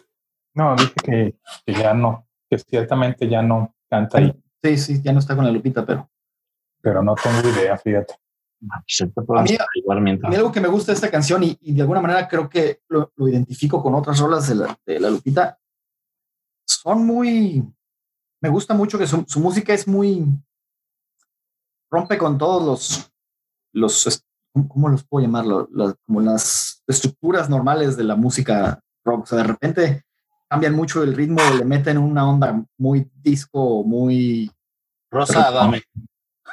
[0.56, 5.14] No, dije que, que ya no, que ciertamente ya no canta ahí, Sí, sí, ya
[5.14, 6.10] no está con la Lupita, pero
[6.82, 8.16] pero no tengo idea, fíjate.
[8.72, 9.02] Ah, pues
[9.40, 9.50] A mí-
[10.28, 12.82] a algo que me gusta de esta canción y, y de alguna manera creo que
[12.90, 15.58] lo, lo identifico con otras rolas de la, de la Lupita,
[16.68, 17.64] son muy,
[18.42, 20.26] me gusta mucho que su, su música es muy,
[21.92, 23.12] rompe con todos los,
[23.74, 24.24] los,
[24.54, 25.68] ¿cómo- ¿cómo los puedo llamarlo?
[25.72, 29.24] Las- como las estructuras normales de la música rock.
[29.24, 30.04] O sea, de repente
[30.50, 34.52] cambian mucho el ritmo, le meten una onda muy disco, muy...
[35.12, 35.34] Rosa.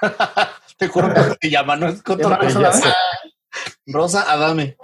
[0.78, 2.48] Te juro que se llama, no es cotorreo.
[2.48, 2.94] Rosa Adame?
[3.86, 4.76] Rosa Adame.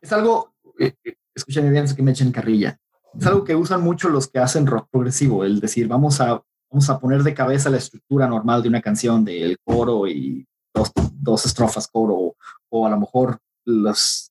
[0.00, 2.78] es algo, eh, eh, escúchame bien, es que me echen carrilla.
[3.18, 6.90] Es algo que usan mucho los que hacen rock progresivo, el decir, vamos a, vamos
[6.90, 11.46] a poner de cabeza la estructura normal de una canción, del coro y dos, dos
[11.46, 12.36] estrofas coro,
[12.68, 14.30] o a lo mejor los...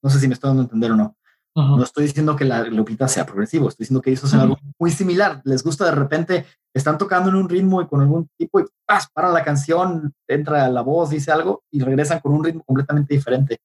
[0.00, 1.16] No sé si me estoy dando a entender o no.
[1.66, 4.92] No estoy diciendo que la Lupita sea progresivo, estoy diciendo que ellos hacen algo muy
[4.92, 5.40] similar.
[5.44, 9.08] Les gusta de repente, están tocando en un ritmo y con algún tipo y ¡paz!
[9.12, 13.58] para la canción, entra la voz, dice algo y regresan con un ritmo completamente diferente.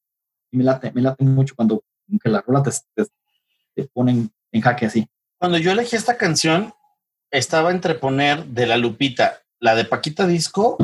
[0.51, 1.83] Y me late, me late mucho cuando
[2.21, 3.05] que la rola te, te,
[3.75, 5.07] te ponen en jaque así.
[5.37, 6.73] Cuando yo elegí esta canción,
[7.29, 10.77] estaba entre poner de la Lupita, la de Paquita Disco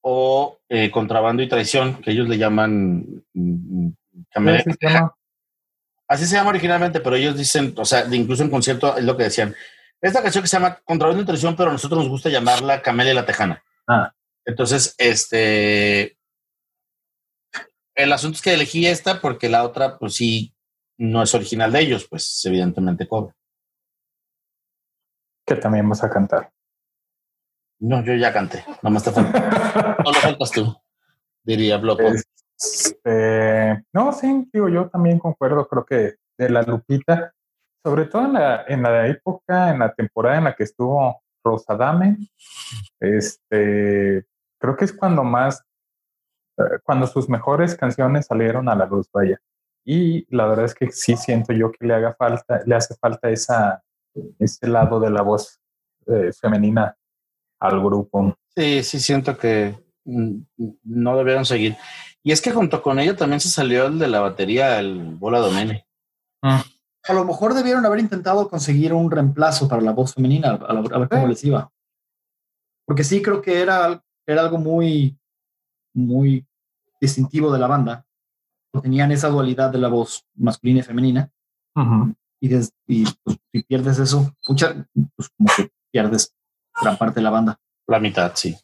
[0.00, 3.24] o eh, Contrabando y Traición, que ellos le llaman.
[3.34, 3.88] mm,
[4.32, 5.14] se llama.
[6.08, 9.16] Así se llama originalmente, pero ellos dicen, o sea, de- incluso en concierto es lo
[9.16, 9.54] que decían.
[10.00, 13.14] Esta canción que se llama Contrabando y Traición, pero a nosotros nos gusta llamarla Camelia
[13.14, 13.62] la Tejana.
[13.86, 14.12] Ah.
[14.44, 16.16] Entonces, este.
[17.94, 20.54] El asunto es que elegí esta porque la otra, pues sí,
[20.98, 23.34] no es original de ellos, pues evidentemente cobra.
[25.46, 26.52] que también vas a cantar.
[27.80, 29.96] No, yo ya canté, nomás te falta.
[30.04, 30.76] No lo faltas tú,
[31.42, 32.02] diría Bloco.
[32.02, 32.24] Es-
[32.58, 37.32] Este, no, sí, digo, yo también concuerdo, creo que de la Lupita,
[37.84, 42.18] sobre todo en la, en la época, en la temporada en la que estuvo Rosadame,
[43.00, 44.26] este,
[44.58, 45.62] creo que es cuando más,
[46.58, 49.40] eh, cuando sus mejores canciones salieron a la luz, vaya.
[49.84, 53.30] Y la verdad es que sí siento yo que le haga falta, le hace falta
[53.30, 53.82] esa,
[54.38, 55.60] ese lado de la voz
[56.06, 56.96] eh, femenina
[57.60, 58.36] al grupo.
[58.54, 60.40] Sí, sí siento que mm,
[60.84, 61.76] no debieron seguir.
[62.24, 65.38] Y es que junto con ella también se salió el de la batería, el Bola
[65.38, 65.86] Domene.
[66.42, 70.80] A lo mejor debieron haber intentado conseguir un reemplazo para la voz femenina, a, la-
[70.80, 71.70] a ver cómo les iba.
[72.86, 75.16] Porque sí creo que era, era algo muy,
[75.94, 76.46] muy
[77.00, 78.04] distintivo de la banda.
[78.82, 81.30] Tenían esa dualidad de la voz masculina y femenina.
[81.74, 82.14] Ujú.
[82.40, 86.34] Y, des- y, pues, si pierdes eso, mucha, pues como que pierdes
[86.80, 87.58] gran parte de la banda.
[87.86, 88.54] La mitad, sí.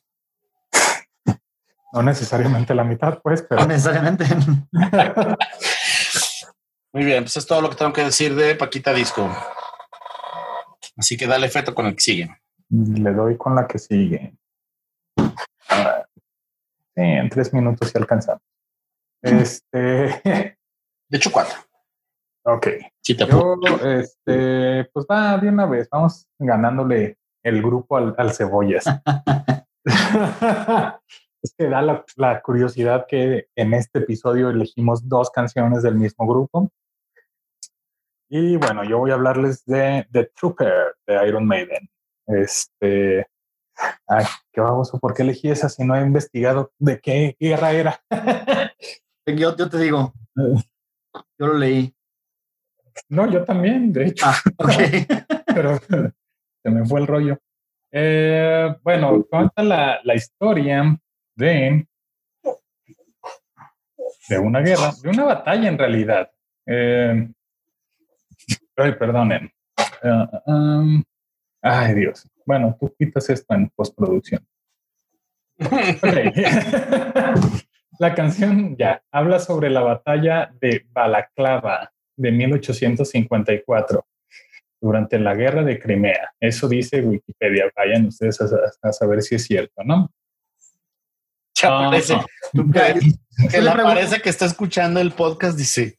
[1.95, 4.24] No necesariamente la mitad, pues, No pero necesariamente.
[6.92, 9.30] Muy bien, pues es todo lo que tengo que decir de Paquita Disco.
[10.97, 12.36] Así que dale feto con el que sigue.
[12.68, 14.34] le doy con la que sigue.
[15.16, 18.42] Sí, en tres minutos sí alcanzamos.
[19.22, 20.20] Este,
[21.09, 21.57] De hecho, cuatro.
[22.45, 22.66] ok.
[23.03, 23.26] Sí, te.
[23.26, 28.84] Yo, este, pues va de una vez, vamos ganándole el grupo al, al cebollas.
[31.45, 36.26] es que da la, la curiosidad que en este episodio elegimos dos canciones del mismo
[36.26, 36.72] grupo.
[38.30, 41.86] Y bueno, yo voy a hablarles de The Trooper de Iron Maiden.
[42.26, 43.26] Este,
[44.09, 48.01] ay, qué baboso, ¿por qué elegí esa si no he investigado de qué guerra era?
[49.26, 51.95] yo, yo te digo, yo lo leí.
[53.11, 54.24] no, yo también, de hecho.
[54.26, 54.72] Ah, ok.
[55.55, 57.38] pero se me fue el rollo.
[57.92, 60.99] Eh, bueno, cuenta la, la historia
[61.37, 61.87] de,
[64.41, 66.30] una guerra, de una batalla en realidad.
[66.66, 67.28] Eh,
[68.76, 69.51] ay, perdonen.
[70.03, 71.03] Eh, um,
[71.62, 72.28] ay, Dios.
[72.47, 74.47] Bueno, tú quitas esto en postproducción.
[75.61, 76.03] Ok.
[77.99, 84.05] la canción ya habla sobre la batalla de Balaclava de 1854
[84.80, 86.32] durante la guerra de Crimea.
[86.41, 87.70] Eso dice Wikipedia.
[87.74, 88.41] Vayan ustedes
[88.82, 90.11] a saber si es cierto, ¿no?
[91.61, 92.14] Ya parece,
[92.52, 95.57] Yo que le la pregunto- parece que está escuchando el podcast.
[95.57, 95.98] Dice,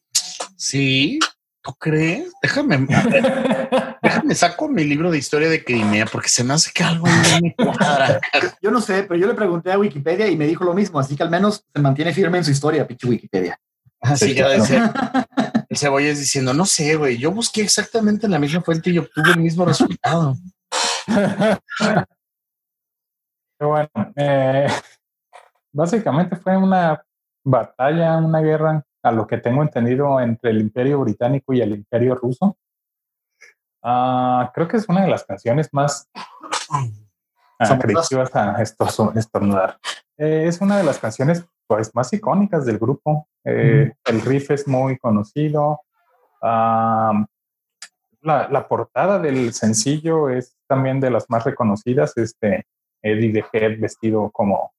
[0.58, 1.20] sí,
[1.62, 2.32] ¿tú crees?
[2.42, 6.84] Déjame, ver, déjame saco mi libro de historia de Crimea porque se me hace que
[6.84, 8.20] algo no me cuadra.
[8.62, 11.16] Yo no sé, pero yo le pregunté a Wikipedia y me dijo lo mismo, así
[11.16, 13.60] que al menos se mantiene firme en su historia, pinche Wikipedia.
[14.02, 14.62] Así Sí, que claro.
[14.62, 14.82] decir,
[15.70, 18.98] el cebolla es diciendo, no sé, güey, yo busqué exactamente en la misma fuente y
[19.00, 20.36] obtuve el mismo resultado.
[23.58, 24.68] Pero bueno, eh,
[25.76, 27.04] básicamente fue una
[27.44, 32.16] batalla, una guerra, a lo que tengo entendido, entre el Imperio Británico y el Imperio
[32.16, 32.58] Ruso.
[33.84, 36.10] Ah, creo que es una de las canciones más
[37.60, 39.78] ah, creí que ibas a esto- estornudar.
[40.18, 43.28] Eh, es una de las canciones pues, más icónicas del grupo.
[43.44, 45.82] Eh, El riff es muy conocido.
[46.42, 47.26] Ah,
[48.22, 52.18] la, la portada del sencillo es también de las más reconocidas.
[52.18, 52.66] Este,
[53.04, 54.74] Eddie the Head vestido como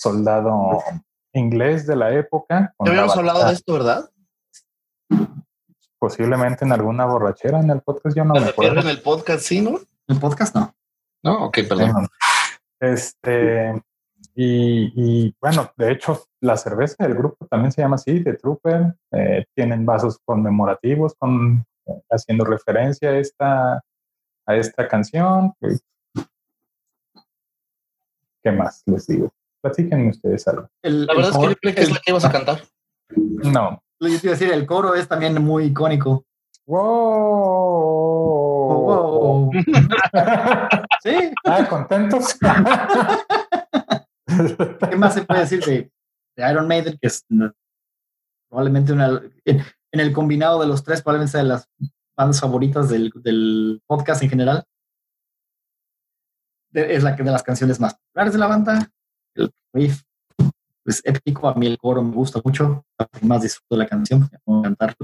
[0.00, 0.82] soldado
[1.32, 2.74] inglés de la época.
[2.84, 4.10] Ya habíamos hablado de esto, ¿verdad?
[5.98, 8.80] Posiblemente en alguna borrachera en el podcast, yo no me acuerdo.
[8.80, 9.78] en el podcast, sí, ¿no?
[10.08, 10.74] El podcast no.
[11.22, 12.08] No, ok, perdón.
[12.80, 13.74] Este,
[14.34, 18.94] y, y, bueno, de hecho, la cerveza del grupo también se llama así, The Trooper.
[19.12, 23.84] Eh, tienen vasos conmemorativos con, eh, haciendo referencia a esta,
[24.46, 25.52] a esta canción.
[28.42, 29.30] ¿Qué más les digo?
[29.62, 30.68] Platíquenme ustedes algo.
[30.82, 32.62] El, La el verdad es que coro- yo que es la que ibas a cantar.
[33.16, 33.82] No.
[34.00, 36.24] Yo te iba a decir, el coro es también muy icónico.
[38.70, 39.50] ¡Wow!
[41.02, 42.34] Sí, ah, contentos.
[44.90, 45.90] ¿qué más se puede decir de,
[46.36, 46.96] de Iron Maiden?
[47.00, 47.52] Que es una-
[48.48, 49.20] probablemente una.
[49.44, 49.60] En,
[49.92, 51.68] en el combinado de los tres, probablemente sea de las
[52.16, 54.64] bandas favoritas del, del podcast en general.
[56.70, 58.88] De- es la que de las canciones más populares de la banda.
[59.34, 60.02] El riff
[60.84, 61.48] es épico.
[61.48, 62.84] A mí el coro me gusta mucho.
[62.98, 64.22] La parte que más disfruto de la canción.
[64.24, 64.94] A cantar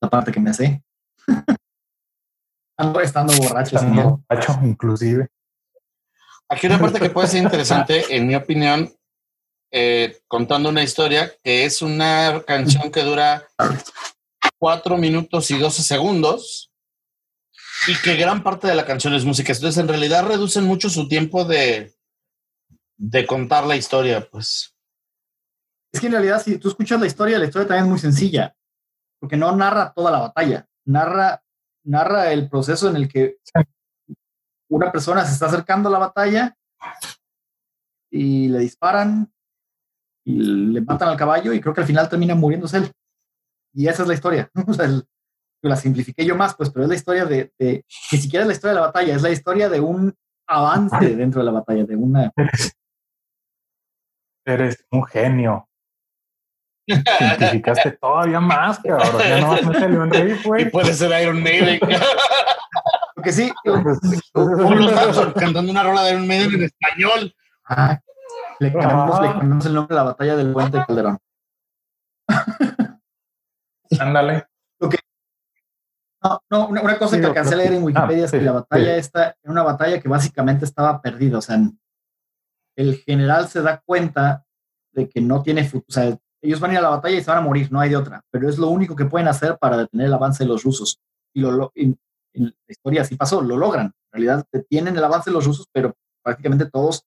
[0.00, 0.82] la parte que me sé.
[2.76, 3.76] Ando estando borracho.
[3.76, 5.28] Estando borracho, inclusive.
[6.48, 8.90] Aquí una parte que puede ser interesante, en mi opinión,
[9.70, 13.46] eh, contando una historia que es una canción que dura
[14.58, 16.72] cuatro minutos y 12 segundos
[17.86, 19.52] y que gran parte de la canción es música.
[19.52, 21.92] Entonces, en realidad reducen mucho su tiempo de,
[22.98, 24.74] de contar la historia, pues.
[25.92, 28.54] Es que en realidad, si tú escuchas la historia, la historia también es muy sencilla,
[29.20, 31.42] porque no narra toda la batalla, narra,
[31.84, 33.38] narra el proceso en el que
[34.70, 36.54] una persona se está acercando a la batalla
[38.10, 39.32] y le disparan
[40.26, 42.92] y le matan al caballo y creo que al final termina muriéndose él.
[43.74, 44.50] Y esa es la historia.
[44.66, 45.06] O sea, el-
[45.62, 48.52] la simplifiqué yo más, pues, pero es la historia de, de, ni siquiera es la
[48.54, 50.14] historia de la batalla, es la historia de un
[50.46, 52.32] avance dentro de la batalla, de una...
[54.48, 55.68] Eres un genio.
[56.86, 59.18] Simplificaste todavía más, cabrón.
[59.18, 60.70] Ya no vas a meterle un riff, Y güey.
[60.70, 61.78] puede ser Iron Maiden.
[63.14, 67.34] Porque sí, o los Samson cantando una rola de Iron Maiden en español.
[67.66, 67.98] ah,
[68.60, 69.22] le cambiamos, Ah.
[69.22, 71.18] le cambiamos el nombre a la batalla del puente de Calderón.
[74.00, 74.46] Ándale.
[76.20, 78.38] No, no, una, una cosa Sí, que alcancé a leer en Wikipedia ah, es que
[78.40, 78.98] sí, la batalla sí.
[78.98, 81.38] esta era una batalla que básicamente estaba perdida.
[81.38, 81.58] O sea,
[82.78, 84.44] el general se da cuenta
[84.92, 85.84] de que no tiene futuro.
[85.88, 87.80] O sea, ellos van a ir a la batalla y se van a morir, no
[87.80, 88.22] hay de otra.
[88.30, 91.00] Pero es lo único que pueden hacer para detener el avance de los rusos.
[91.34, 91.98] Y lo, lo- en,
[92.34, 93.86] en la historia así pasó, lo logran.
[93.86, 97.04] En realidad detienen el avance de los rusos, pero prácticamente todos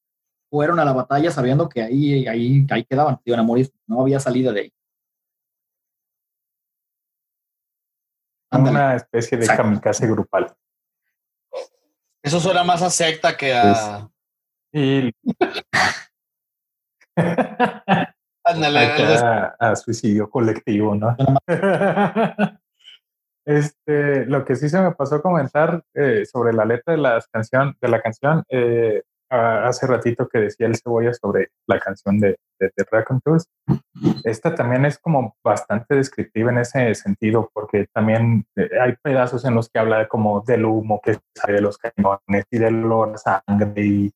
[0.49, 3.71] fueron a la batalla sabiendo que ahí, ahí, ahí quedaban, iban a morir.
[3.87, 4.73] No había salida de ahí.
[8.51, 8.75] Ándale.
[8.77, 9.63] Una especie de Exacto.
[9.63, 10.53] kamikaze grupal.
[12.21, 14.10] Eso suena más a secta que a.
[14.73, 15.11] Y
[18.77, 21.15] acá a suicidio colectivo, ¿no?
[23.43, 27.27] Este, lo que sí se me pasó a comentar eh, sobre la letra de las
[27.27, 29.01] canción, de la canción, eh,
[29.31, 33.47] ah, hace ratito que decía el cebolla sobre la canción de, de, de Raconteurs.
[34.25, 39.55] Esta también es como bastante descriptiva en ese sentido, porque también eh, hay pedazos en
[39.55, 43.17] los que habla como del humo que sale de los cañones y del olor a
[43.17, 44.11] sangre y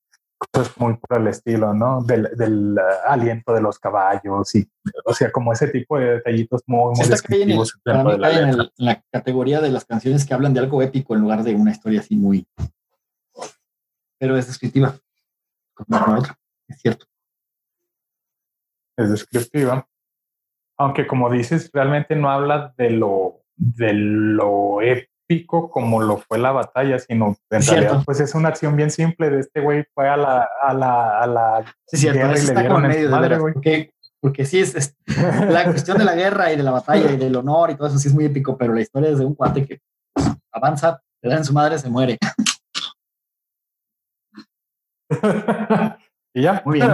[0.51, 2.01] cosas muy por el estilo, ¿no?
[2.03, 4.67] Del, del aliento de los caballos y,
[5.05, 7.97] o sea, como ese tipo de detallitos muy, muy Esta cae en, el- descriptivos para
[7.97, 8.63] dentro mí de la cae en, letra.
[8.63, 11.55] el- en la categoría de las canciones que hablan de algo épico en lugar de
[11.55, 12.47] una historia así muy.
[14.19, 14.95] Pero es descriptiva.
[15.73, 17.05] Como la otra, es cierto.
[18.97, 19.87] es descriptiva.
[20.77, 25.11] Aunque como dices, realmente no habla de lo, de lo épico
[25.71, 28.05] como lo fue la batalla, sino en Es realidad cierto.
[28.05, 31.27] pues es una acción bien simple de este güey fue a la, a la, a
[31.27, 32.19] la Sí, cierto.
[32.19, 33.53] guerra y le dieron medio madre, güey.
[33.53, 34.95] Porque, porque sí, es, es-
[35.49, 37.97] la cuestión de la guerra y de la batalla y del honor y todo eso
[37.97, 39.81] sí es muy épico, pero la historia es de un cuate que
[40.13, 42.17] pues, avanza, le dan en su madre, se muere.
[46.33, 46.61] y ya.
[46.65, 46.91] Muy bien.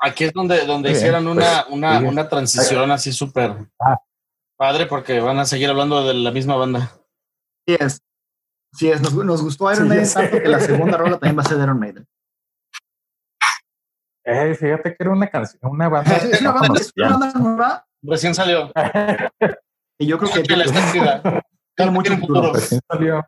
[0.00, 3.96] Aquí es donde, donde hicieron una, pues, una, una transición así súper Ah.
[4.58, 6.90] Padre porque van a seguir hablando de la misma banda.
[7.66, 8.02] Sí es.
[8.74, 9.00] Sí es.
[9.00, 11.56] Nos, nos gustó Iron Sí, Maiden tanto que la segunda rola también va a ser
[11.58, 12.06] de Iron Maiden.
[14.24, 17.86] Eh, fíjate que era una canción, una banda Es una banda, es una banda nueva
[18.02, 18.70] Recién salió.
[18.74, 21.22] que yo creo que Que la está chida.
[21.76, 22.40] tiene mucho futuro.
[22.42, 22.52] futuro.
[22.52, 23.26] Recién salió,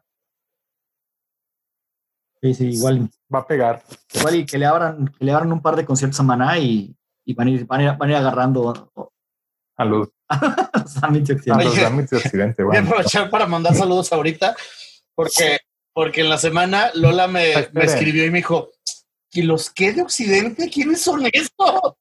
[2.43, 3.83] Sí, sí, igual, va a pegar.
[4.14, 6.95] igual y que le abran, que le abran un par de conciertos a Maná y,
[7.26, 9.11] y van, a ir, van, a ir, van a ir agarrando
[9.76, 10.09] A los,
[11.35, 11.66] occidentales.
[11.66, 11.83] los Oye.
[12.16, 12.89] Occidente, Voy a bueno.
[12.95, 14.55] aprovechar para mandar saludos ahorita
[15.14, 15.59] porque,
[15.93, 18.70] porque en la semana Lola me, escribió y me dijo,
[19.33, 20.70] ¿y los qué de Occidente?
[20.70, 21.95] ¿Quiénes son estos?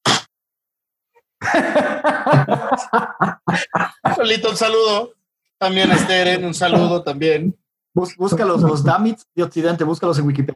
[4.18, 5.14] Lolita, un saludo.
[5.58, 7.58] También a Esteren, un saludo también.
[7.94, 10.56] Bus- busca los, los Damits de Occidente, búscalos en Wikipedia.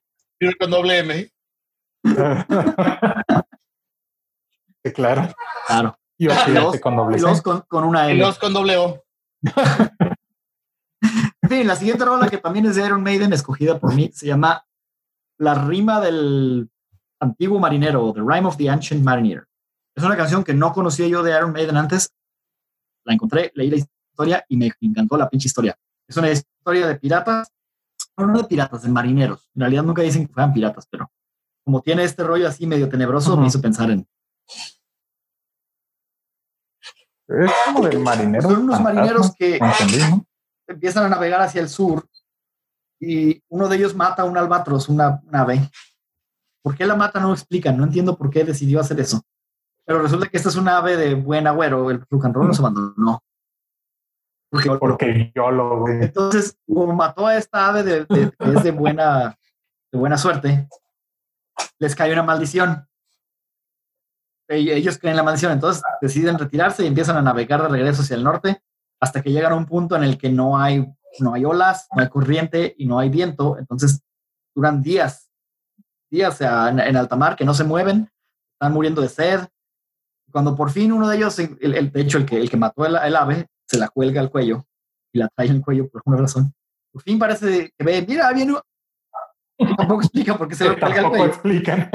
[0.59, 1.29] Con doble M.
[4.93, 5.33] Claro.
[5.65, 5.97] Claro.
[6.17, 7.25] Y Occidente con doble C.
[7.25, 8.21] los con, con una Y L.
[8.21, 9.03] los con doble O.
[11.43, 14.25] En fin, la siguiente rola que también es de Iron Maiden, escogida por mí, se
[14.25, 14.65] llama
[15.37, 16.69] La rima del
[17.19, 19.45] antiguo marinero, The Rime of the Ancient Mariner.
[19.93, 22.13] Es una canción que no conocía yo de Iron Maiden antes.
[23.03, 25.77] La encontré, leí la historia y me encantó la pinche historia.
[26.07, 27.51] Es una historia de piratas,
[28.15, 29.49] no, no de piratas, de marineros.
[29.53, 31.11] En realidad nunca dicen que fueran piratas, pero
[31.65, 34.07] como tiene este rollo así medio tenebroso, me hizo pensar en...
[37.27, 38.49] Es como del marinero.
[38.49, 39.59] Son unos marineros que
[40.67, 42.07] empiezan a navegar hacia el sur
[42.99, 45.69] y uno de ellos mata a un albatros, una, una ave.
[46.63, 47.19] ¿Por qué la mata?
[47.19, 47.77] No lo explican.
[47.77, 49.21] No entiendo por qué decidió hacer eso.
[49.85, 51.91] Pero resulta que esta es una ave de buen agüero.
[51.91, 53.21] El rock and roll nos abandonó.
[54.49, 56.03] Porque, Porque yo lo güey.
[56.03, 59.37] entonces, como mató a esta ave de, es de buena,
[59.91, 60.67] de buena suerte,
[61.79, 62.87] les cae una maldición.
[64.47, 68.23] Ellos creen la maldición, entonces deciden retirarse y empiezan a navegar de regreso hacia el
[68.23, 68.61] norte
[68.99, 70.85] hasta que llegan a un punto en el que no hay,
[71.19, 73.57] no hay olas, no hay corriente y no hay viento.
[73.57, 74.01] Entonces
[74.55, 75.29] duran días,
[76.11, 78.09] días en, en alta mar que no se mueven,
[78.53, 79.41] están muriendo de sed.
[80.31, 82.85] Cuando por fin uno de ellos, el, el- de hecho el que, el que mató
[82.85, 84.65] el, el ave, se la cuelga al cuello
[85.13, 86.53] y la trae en el cuello por alguna razón.
[86.91, 88.53] Por fin parece que ve, mira, viene...
[88.53, 88.61] un-".
[89.77, 91.25] Tampoco explica por qué se lo cuelga al cuello.
[91.25, 91.89] explican.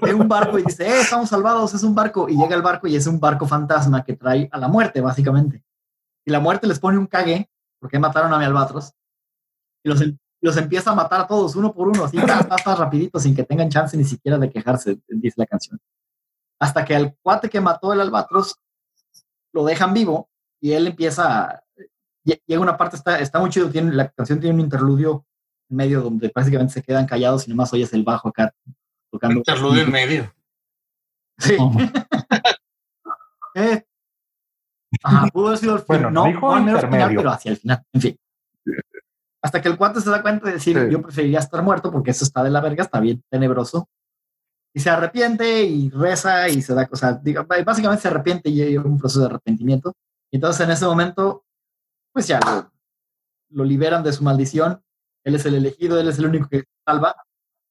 [0.00, 2.28] Ve un barco y dice, eh, estamos salvados, es un barco.
[2.28, 5.62] Y llega el barco y es un barco fantasma que trae a la muerte, básicamente.
[6.24, 7.50] Y la muerte les pone un cague,
[7.80, 8.92] porque mataron a mi albatros.
[9.84, 10.02] Y los,
[10.40, 13.34] los empieza a matar a todos, uno por uno, así, ta, ta, ta, rapidito, sin
[13.34, 15.78] que tengan chance ni siquiera de quejarse, dice la canción.
[16.60, 18.56] Hasta que al cuate que mató el albatros
[19.52, 20.30] lo dejan vivo
[20.60, 21.62] y él empieza a...
[22.24, 25.26] lle- Llega una parte, está, está muy chido, tiene, la canción tiene un interludio
[25.68, 28.54] medio donde básicamente se quedan callados y nomás oyes el bajo acá
[29.12, 29.36] tocando.
[29.38, 30.34] Interludio en medio.
[31.38, 31.56] Sí.
[33.54, 33.84] Eh,
[35.02, 36.00] Ajá, pudo haber sido el final.
[36.04, 37.82] Bueno, no, dijo no final, pero hacia el final.
[37.92, 38.18] En fin.
[39.42, 40.90] Hasta que el cuate se da cuenta de decir, Sí.
[40.90, 43.90] yo preferiría estar muerto porque eso está de la verga, está bien tenebroso.
[44.74, 48.62] Y se arrepiente y reza y se da, o sea, diga- básicamente se arrepiente y
[48.62, 49.92] hay un proceso de arrepentimiento.
[50.30, 51.44] Y entonces en ese momento,
[52.10, 52.72] pues ya lo,
[53.50, 54.82] lo liberan de su maldición.
[55.24, 57.14] Él es el elegido, él es el único que salva.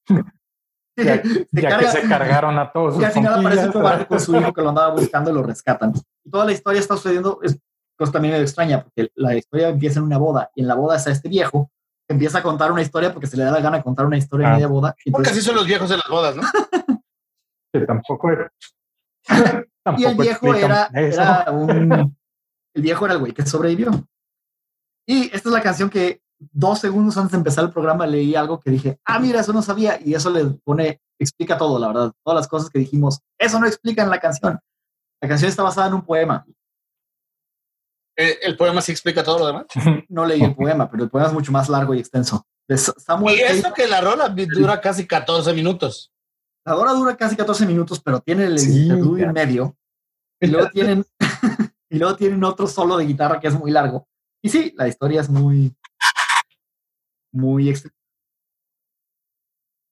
[0.97, 3.83] Ya, Se ya que carga- se cargaron a todos al final aparece conquillas.
[3.83, 5.93] barco con su hijo que lo andaba buscando y lo rescatan.
[6.23, 7.57] Y toda la historia está sucediendo, es
[7.97, 10.97] cosa también medio extraña, porque la historia empieza en una boda, y en la boda
[10.97, 11.71] está este viejo
[12.07, 14.47] que empieza a contar una historia porque se le da la gana contar una historia
[14.47, 14.55] en Ah.
[14.55, 14.95] media boda.
[15.05, 16.41] Y, Porque entonces- así son los viejos de las bodas, ¿no?
[17.73, 22.17] Que tampoco, y el tampoco viejo era, era un...
[22.73, 23.91] El viejo era el güey que sobrevivió.
[25.07, 26.20] Y esta es la canción que
[26.51, 29.61] dos segundos antes de empezar el programa leí algo que dije, ah, mira, eso no
[29.61, 29.99] sabía.
[30.03, 32.11] Y eso le pone, explica todo, la verdad.
[32.23, 34.59] Todas las cosas que dijimos, eso no explica en la canción.
[35.21, 36.45] La canción está basada en un poema.
[38.17, 39.65] Eh, el poema sí explica todo lo demás.
[40.09, 42.45] no leí el poema, pero el poema es mucho más largo y extenso.
[42.67, 46.11] De Sa- Samuel Y eso que la rola dura casi 14 minutos.
[46.65, 49.27] la hora dura casi 14 minutos, pero tiene el Sí, interludio ya.
[49.27, 49.77] en medio.
[50.39, 51.05] Y luego tienen
[51.89, 54.07] y luego tienen otro solo de guitarra que es muy largo.
[54.43, 55.73] Y sí, la historia es muy
[57.31, 57.73] muy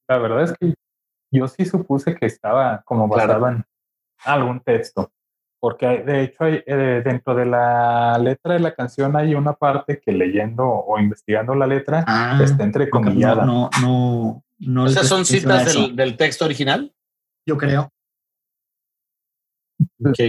[0.08, 0.74] La verdad es que
[1.32, 3.34] yo sí supuse que estaba como Claro.
[3.40, 3.66] basado en
[4.26, 5.12] algún texto,
[5.62, 9.54] porque hay- de hecho hay, eh, dentro de la letra de la canción hay una
[9.54, 13.46] parte que leyendo o investigando la letra Ah, está entrecomillada.
[13.46, 16.94] no, no, no, no O sea, son citas del, del texto original.
[17.46, 17.92] yo creo.
[20.04, 20.20] Ok.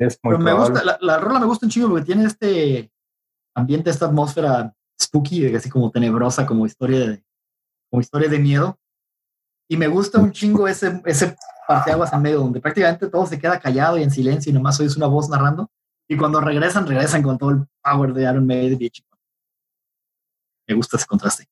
[0.00, 0.70] Es muy Pero me probable.
[0.70, 2.90] gusta, la, la rola me gusta un chingo porque tiene este
[3.54, 7.24] ambiente, esta atmósfera spooky, así como tenebrosa, como historia de,
[7.90, 8.78] como historia de miedo.
[9.68, 11.36] Y me gusta un chingo ese, ese
[11.66, 14.96] parteaguas en medio, donde prácticamente todo se queda callado y en silencio y nomás oyes
[14.96, 15.70] una voz narrando.
[16.08, 18.78] Y cuando regresan, regresan con todo el power de Iron Maiden.
[20.66, 21.46] Me gusta ese contraste.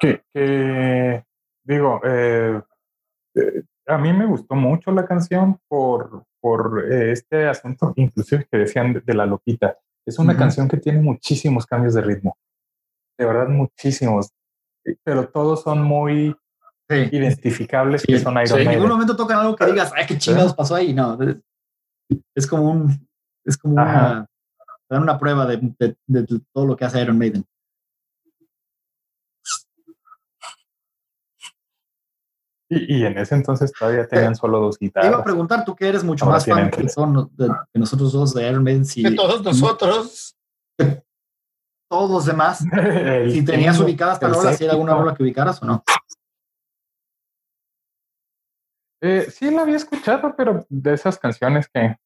[0.00, 1.24] que, que,
[1.62, 2.60] digo, eh,
[3.36, 8.58] eh, a mí me gustó mucho la canción por, por eh, este asunto, inclusive que
[8.58, 9.76] decían de, de la loquita.
[10.06, 12.36] Es una canción que tiene muchísimos cambios de ritmo,
[13.18, 14.30] de verdad muchísimos,
[15.04, 16.34] pero todos son muy
[16.88, 17.08] Sí.
[17.12, 18.54] identificables que Sí, son Iron sí.
[18.64, 20.92] En ningún momento tocan algo que digas, ay, qué chingados pasó ahí.
[20.92, 21.16] No,
[22.34, 23.08] es, como un,
[23.46, 24.26] es como una, Ajá.
[24.90, 27.44] dan una prueba de, de- de todo lo que hace Iron Maiden.
[32.74, 35.22] Y, y en ese entonces todavía tenían solo dos Te iba a guitarras.
[35.24, 38.48] preguntar, tú que eres mucho Ahora más fan que, son de, que nosotros dos de
[38.48, 40.36] Iron Maiden, si De todos nosotros.
[41.90, 45.66] todos los demás, El si tenías el rola, si era alguna rola que ubicaras o
[45.66, 45.84] no.
[49.02, 51.96] Eh, sí, la había escuchado, pero de esas canciones que,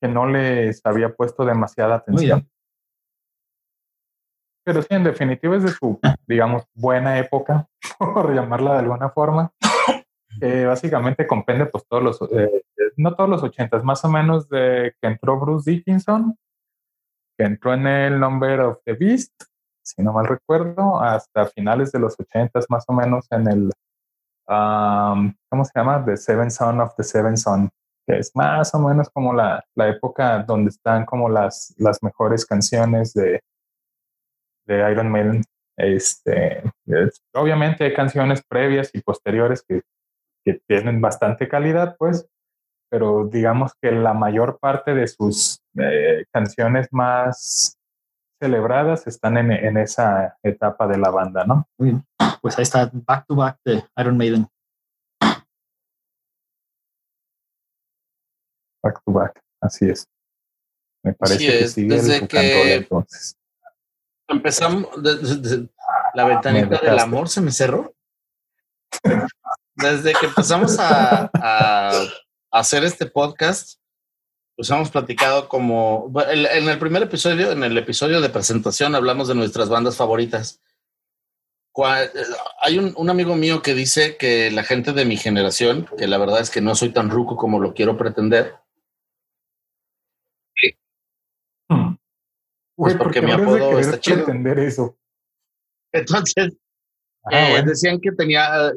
[0.00, 2.50] que no les había puesto demasiada Muy atención.
[4.64, 9.52] Pero sí, en definitiva es de su, digamos, buena época, por llamarla de alguna forma.
[10.40, 12.64] que básicamente comprende pues todos los, eh,
[12.96, 16.36] no todos los ochentas, más o menos de que entró Bruce Dickinson,
[17.38, 19.32] que entró en el Number of the Beast,
[19.82, 23.70] si no mal recuerdo, hasta finales de los ochentas, más o menos en el,
[24.48, 26.04] um, ¿cómo se llama?
[26.04, 27.70] The Seven Son of the Seven Son,
[28.06, 32.46] que es más o menos como la, la época donde están como las, las mejores
[32.46, 33.40] canciones de,
[34.66, 35.42] de Iron Maiden.
[35.76, 39.82] Este, es- obviamente hay canciones previas y posteriores que,
[40.44, 42.26] que tienen bastante calidad, pues,
[42.90, 47.76] pero digamos que la mayor parte de sus eh, canciones más
[48.40, 51.66] celebradas están en, en esa etapa de la banda, ¿no?
[51.78, 52.04] Muy bien.
[52.42, 54.46] Pues ahí está, back to back de Iron Maiden.
[58.82, 60.06] Back to back, así es.
[61.02, 63.36] Me parece que sigue desde el que- entonces.
[64.28, 64.86] Empezamos.
[65.02, 65.68] de- de- de-
[66.14, 67.94] la ventanita del amor se me cerró.
[69.76, 71.90] desde que empezamos a, a
[72.52, 73.80] hacer este podcast,
[74.56, 79.34] pues hemos platicado como en el primer episodio, en el episodio de presentación, hablamos de
[79.34, 80.60] nuestras bandas favoritas.
[81.74, 82.08] Cua-
[82.60, 86.18] Hay un, un amigo mío que dice que la gente de mi generación, que la
[86.18, 88.54] verdad es que no soy tan ruco como lo quiero pretender,
[92.76, 94.24] Pues porque ¿por mi apodo está chido.
[94.24, 94.96] pretender eso.
[95.92, 96.52] entonces
[97.26, 97.70] Ah, eh, bueno.
[97.70, 98.70] decían que tenía,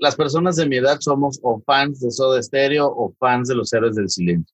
[0.00, 3.72] las personas de mi edad somos o fans de Soda Stereo o fans de los
[3.72, 4.52] Héroes del Silencio.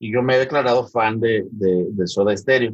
[0.00, 2.72] Y yo me he declarado fan de, de, de Soda Stereo.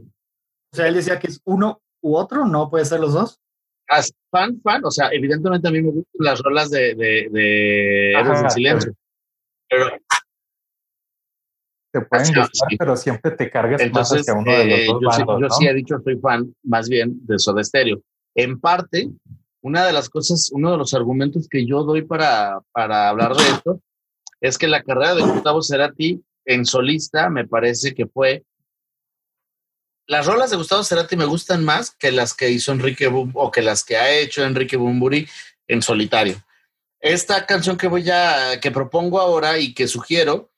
[0.73, 3.39] O sea, él decía que es uno u otro, no puede ser los dos.
[3.89, 8.13] As- fan, fan, o sea, evidentemente a mí me gustan las rolas de, de, de
[8.13, 8.95] Héroes del Silencio.
[9.69, 9.87] Pero
[11.97, 12.77] Te pueden gustar, sí.
[12.77, 15.41] pero siempre te cargas más entonces hacia uno de los eh, dos yo, sí, bandos,
[15.41, 15.55] yo ¿no?
[15.55, 18.03] sí he dicho soy fan más bien de Soda Stereo.
[18.35, 19.09] En parte,
[19.63, 23.45] una de las cosas, uno de los argumentos que yo doy para, para hablar de
[23.45, 23.81] esto
[24.43, 28.45] es que la carrera de Gustavo Cerati en solista me parece que fue
[30.07, 33.51] las rolas de Gustavo Cerati me gustan más que las que hizo Enrique Bum o
[33.51, 35.27] que las que ha hecho Enrique Bumburi
[35.67, 36.37] en solitario.
[37.01, 40.51] Esta canción que voy a que propongo ahora y que sugiero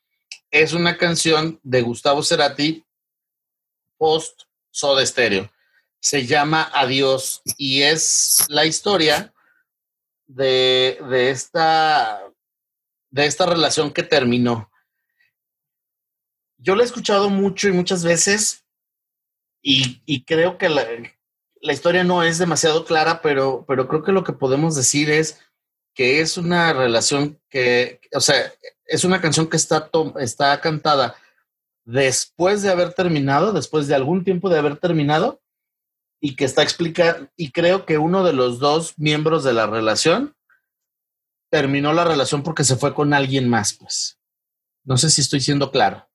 [0.51, 2.85] es una canción de Gustavo Cerati
[3.97, 5.51] post Soda Stereo.
[6.01, 9.35] Se llama Adiós y es la historia
[10.27, 12.23] de, de esta
[13.11, 14.71] de esta relación que terminó.
[16.59, 18.65] Yo la he escuchado mucho y muchas veces
[19.63, 20.87] y, y creo que la,
[21.61, 25.41] la historia no es demasiado clara, pero, pero creo que lo que podemos decir es
[25.99, 28.37] que es una relación que, o sea,
[28.87, 29.91] es una canción que está,
[30.21, 31.17] está cantada
[31.85, 35.43] después de haber terminado, después de algún tiempo de haber terminado,
[36.21, 40.37] y que está explicando, y creo que uno de los dos miembros de la relación
[41.51, 44.21] terminó la relación porque se fue con alguien más, pues.
[44.85, 46.09] No sé si estoy siendo claro.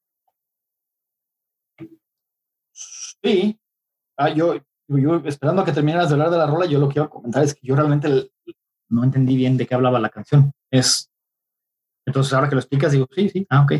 [3.21, 3.59] Sí.
[4.15, 4.61] Ah, yo,
[5.25, 7.53] esperando a que terminaras de hablar de la rola, yo lo que iba comentar es
[7.53, 8.31] que yo realmente
[8.93, 10.53] no entendí bien de qué hablaba la canción.
[10.71, 11.09] Es.
[12.05, 13.73] Entonces, ahora que lo explicas, digo, sí, sí, ah, ok.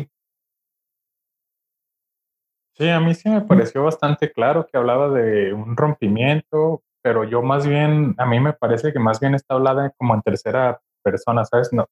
[2.76, 7.40] Sí, a mí sí me pareció bastante claro que hablaba de un rompimiento, pero yo
[7.40, 11.44] más bien, a mí me parece que más bien está hablada como en tercera persona,
[11.44, 11.72] ¿sabes?
[11.72, 11.86] No,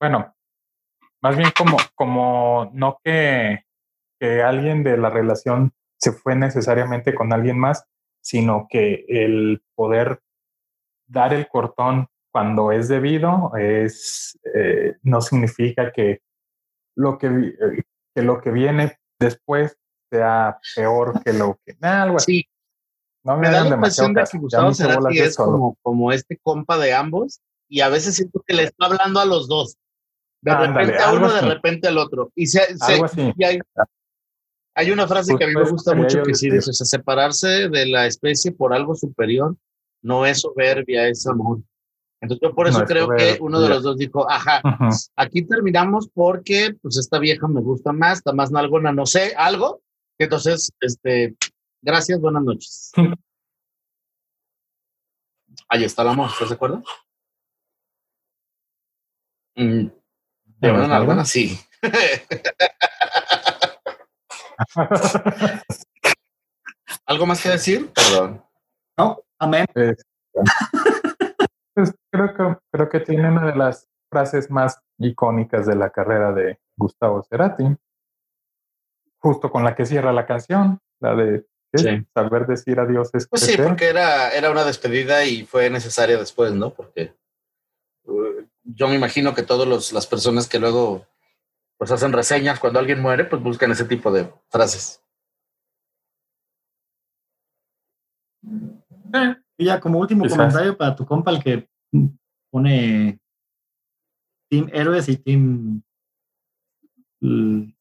[0.00, 0.32] bueno,
[1.20, 3.64] más bien como, como no que,
[4.20, 7.84] que alguien de la relación se fue necesariamente con alguien más,
[8.22, 10.20] sino que el poder
[11.06, 16.20] dar el cortón cuando es debido es eh, no significa que
[16.96, 17.82] lo que, eh,
[18.12, 19.78] que lo que viene después
[20.10, 22.40] sea peor que lo que algo así.
[22.40, 22.48] Sí,
[23.22, 26.76] No me me da la impresión de que Gustavo Cerati es como, como este compa
[26.76, 29.76] de ambos y a veces siento que le está hablando a los dos.
[30.42, 32.32] De repente a uno, de repente al otro.
[32.34, 33.32] Y, se, se- Algo así.
[33.36, 33.60] y hay,
[34.74, 37.68] hay una frase que a mí me gusta mucho que sí dice, o sea, separarse
[37.68, 39.56] de la especie por algo superior
[40.02, 41.60] no es soberbia, es amor.
[42.24, 44.62] Entonces yo por eso No creo que uno de los dos dijo, ajá,
[45.14, 49.82] aquí terminamos porque pues esta vieja me gusta más, está más nalgona, no sé, algo.
[50.18, 51.36] Entonces, este,
[51.82, 52.92] gracias, buenas noches.
[55.68, 56.82] Ahí está el amor, ¿estás de acuerdo?
[59.56, 59.92] Mm, de
[60.60, 61.58] ¿De una nalgona, sí.
[67.06, 67.92] ¿Algo más que decir?
[67.92, 68.42] Perdón.
[68.96, 69.66] No, amén.
[69.74, 70.06] Es-
[71.74, 76.32] pues creo que, creo que tiene una de las frases más icónicas de la carrera
[76.32, 77.76] de Gustavo Cerati,
[79.18, 81.46] justo con la que cierra la canción, la de.
[81.76, 82.06] Sí.
[82.14, 86.52] saber decir adiós es Pues sí, porque era, era una despedida y fue necesaria después,
[86.52, 86.72] ¿no?
[86.72, 87.12] Porque
[88.04, 91.04] uh, yo me imagino que todas las personas que luego
[91.76, 95.02] pues hacen reseñas cuando alguien muere, pues buscan ese tipo de frases.
[99.56, 100.36] Y ya como último Quizás.
[100.38, 101.68] comentario para tu compa, el que
[102.50, 103.18] pone
[104.50, 105.82] Team Héroes y Team
[107.20, 107.72] mm,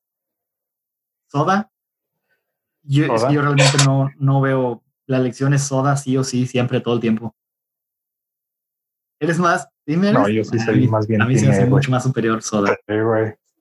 [1.32, 1.72] Soda.
[2.84, 3.32] Yo, es que Soda.
[3.32, 7.00] yo realmente no, no veo la elección es Soda sí o sí, siempre, todo el
[7.00, 7.36] tiempo.
[9.20, 10.20] ¿Eres más Héroes?
[10.20, 12.42] No, yo sí A soy más bien A mí se me hace mucho más superior
[12.44, 12.78] Soda.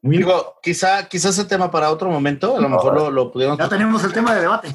[0.02, 3.58] Muy- Digo, quizá, quizá ese tema para otro momento, a lo mejor lo, lo pudiéramos
[3.58, 4.74] ya tenemos el tema de debate.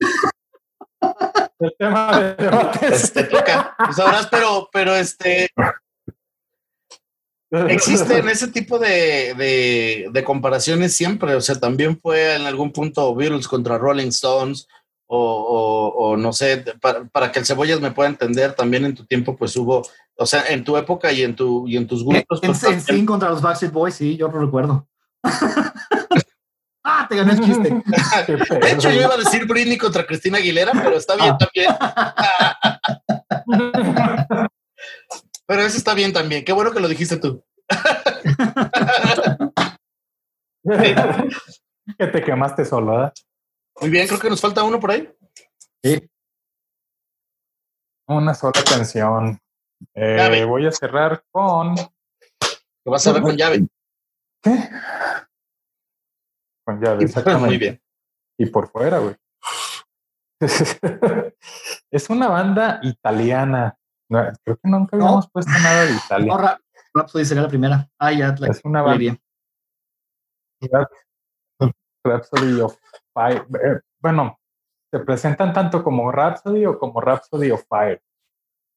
[1.60, 3.04] El tema de debates.
[3.04, 3.74] este, toca.
[3.78, 5.48] Pues sabrás, pero, pero este,
[7.68, 11.34] existen ese tipo de, de, de comparaciones siempre.
[11.34, 14.66] O sea, también fue en algún punto Beatles contra Rolling Stones
[15.06, 18.94] o, o- o no sé, para, para que el cebollas me pueda entender, también en
[18.94, 19.82] tu tiempo, pues hubo,
[20.16, 22.40] o sea, en tu época y en tu y en tus En, gustos.
[22.42, 24.86] en, pues, en Sin contra los Backstreet Boys, sí, yo lo recuerdo.
[27.00, 27.68] ah, te gané el chiste.
[28.60, 31.38] De hecho, yo iba a decir Britney contra Cristina Aguilera, pero está bien Ah.
[31.38, 31.70] también.
[35.46, 36.44] Pero eso está bien también.
[36.44, 37.42] Qué bueno que lo dijiste tú.
[41.98, 43.12] que te quemaste solo, ¿verdad?
[43.80, 45.12] Muy bien, creo que nos falta uno por ahí.
[45.82, 46.08] Sí.
[48.06, 49.40] Una sola canción.
[49.94, 51.74] Eh, voy a cerrar con.
[51.74, 51.88] Que
[52.84, 53.66] vas a ver con llave.
[54.42, 54.70] ¿Qué?
[56.64, 57.46] Con llave, exactamente.
[57.46, 57.80] Muy bien.
[58.38, 59.16] Y por fuera, güey.
[61.90, 63.76] es una banda italiana.
[64.08, 65.04] No, creo que nunca No.
[65.04, 66.32] habíamos puesto nada de Italia.
[66.32, 66.60] Ahora,
[66.94, 67.88] Rhapsody sería la primera.
[67.98, 69.20] Ah, ya, la es una banda bien.
[72.04, 72.76] Rhapsody of
[73.12, 73.46] Fire.
[73.62, 74.38] Eh, Bueno,
[74.90, 78.02] se presentan tanto como Rhapsody o como Rhapsody of Fire.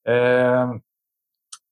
[0.05, 0.81] Eh,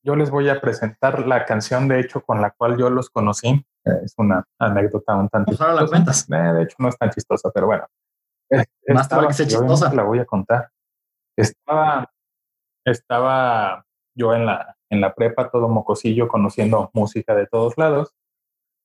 [0.04, 3.50] yo les voy a presentar la canción, de hecho, con la cual yo los conocí.
[3.86, 5.52] Eh, es una anécdota un tanto.
[5.52, 6.28] Pues ahora la cuentas.
[6.30, 7.86] Eh, de hecho, no es tan chistosa, pero bueno.
[8.88, 9.94] Más vale que sea chistosa.
[9.94, 10.70] La voy a contar.
[11.38, 12.12] Estaba,
[12.86, 13.86] estaba
[14.16, 18.14] yo en la, en la prepa, todo mocosillo, conociendo música de todos lados.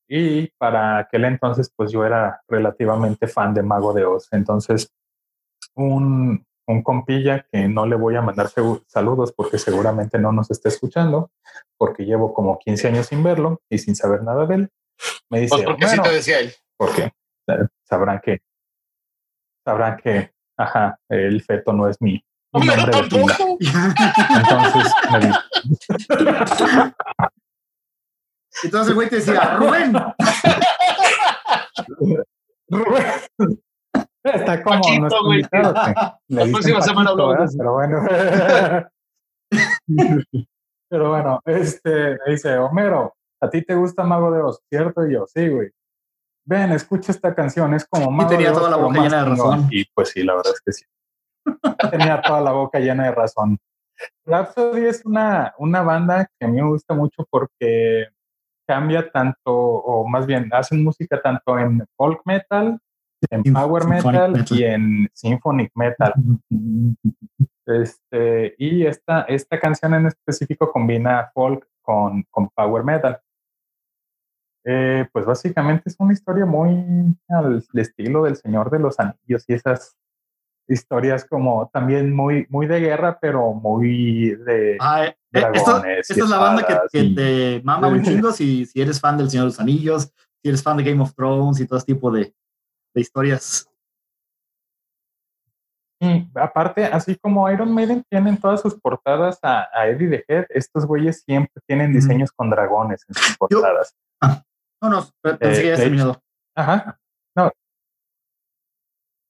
[0.08, 4.28] Y para aquel entonces, pues yo era relativamente fan de Mago de Oz.
[4.32, 4.92] Entonces,
[5.74, 8.48] un, un compilla que no le voy a mandar
[8.86, 11.30] saludos porque seguramente no nos está escuchando,
[11.76, 14.68] porque llevo como 15 años sin verlo y sin saber nada de él,
[15.30, 16.52] me dice, Pues porque sí "Homero", te decía él.
[16.76, 17.12] porque
[17.48, 18.40] eh, sabrán que,
[19.64, 22.20] sabrán que, ajá, el feto no es mi,
[22.52, 23.36] nombre de pila.
[24.34, 25.38] Entonces me dice,
[28.64, 29.92] Entonces el güey te decía, Rubén,
[32.68, 33.04] Rubén.
[34.34, 35.38] Está como Paquito, nuestro güey.
[35.40, 35.94] invitado, que
[36.34, 37.58] le La próxima semana Paquito, hablamos de ¿verdad?
[37.58, 38.90] Pero bueno.
[40.88, 45.06] Pero bueno, este me dice, Homero, a ti te gusta Mago de Oz, ¿cierto?
[45.06, 45.70] Y yo, sí, güey.
[46.44, 49.30] Ven, escucha esta canción, es como Mago tenía de Oz, toda la boca llena de
[49.30, 49.50] chingón".
[49.50, 49.68] razón.
[49.70, 50.84] Y pues sí, la verdad es que sí.
[51.90, 53.58] tenía toda la boca llena de razón.
[54.24, 58.08] Rhapsody es una, una banda que a mí me gusta mucho porque
[58.66, 62.78] cambia tanto, o más bien, hacen música tanto en folk metal,
[63.30, 64.58] en power symphonic metal, metal.
[64.58, 66.14] y en symphonic metal.
[67.66, 73.20] Este, y esta, esta canción en específico combina folk con, con power metal.
[74.64, 79.54] Eh, pues básicamente es una historia muy al estilo del Señor de los Anillos y
[79.54, 79.96] esas
[80.68, 84.76] historias como también muy, muy de guerra, pero muy de...
[84.80, 88.02] Ah, eh, eh, esto- Dragones esta es la banda que, que y- te mama un
[88.02, 90.12] chingo si, si eres fan del Señor de los Anillos,
[90.42, 92.34] si eres fan de Game of Thrones y todo ese tipo de,
[92.96, 93.70] de historias.
[96.00, 100.46] Y aparte, así como Iron Maiden tienen todas sus portadas a, a Eddie the Head,
[100.50, 103.94] estos güeyes siempre tienen diseños con dragones en sus portadas.
[104.82, 106.22] No, no, pe- pensé Eh, que ya terminado.
[106.54, 106.98] Ajá.
[107.34, 107.50] No.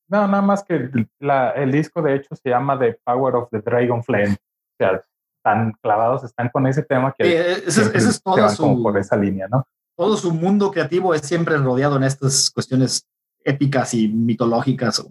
[0.09, 0.91] No, nada más que
[1.21, 4.33] la- el disco de hecho se llama The Power of the Dragon Flame.
[4.35, 5.05] O sea,
[5.45, 7.33] tan clavados están con ese tema que Sí,
[7.69, 9.65] ese, es- ese todo su, por esa línea, ¿no?
[9.97, 13.07] todo su mundo creativo es siempre rodeado en estas cuestiones
[13.47, 15.07] épicas y mitológicas.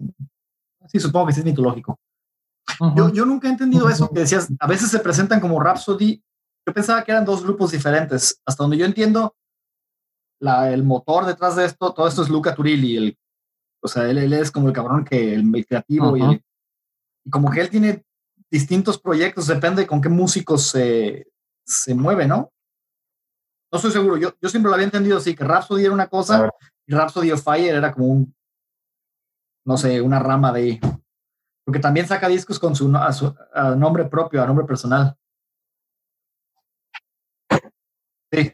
[0.86, 1.98] Sí, supongo que sí es mitológico.
[2.94, 6.22] Yo, yo nunca he entendido eso que decías, a veces se presentan como Rhapsody.
[6.66, 8.40] Yo pensaba que eran dos grupos diferentes.
[8.44, 9.34] Hasta donde yo entiendo,
[10.40, 12.96] la, el motor detrás de esto, todo esto es Luca Turilli.
[12.96, 13.18] El,
[13.82, 16.32] o sea, él, él es como el cabrón que el, el creativo y, Ujú.
[16.32, 16.44] el-
[17.24, 18.04] y como que él tiene
[18.50, 21.26] distintos proyectos, depende con qué músicos se,
[21.64, 22.52] se mueve, ¿no?
[23.72, 24.16] No estoy seguro.
[24.16, 26.50] Yo, yo siempre lo había entendido así, que Rhapsody era una cosa.
[26.86, 28.34] Y Rhapsody of Fire era como un,
[29.66, 30.80] no sé, una rama de...
[31.64, 35.16] Porque también saca discos con su, a su a nombre propio, a nombre personal.
[38.32, 38.52] Sí,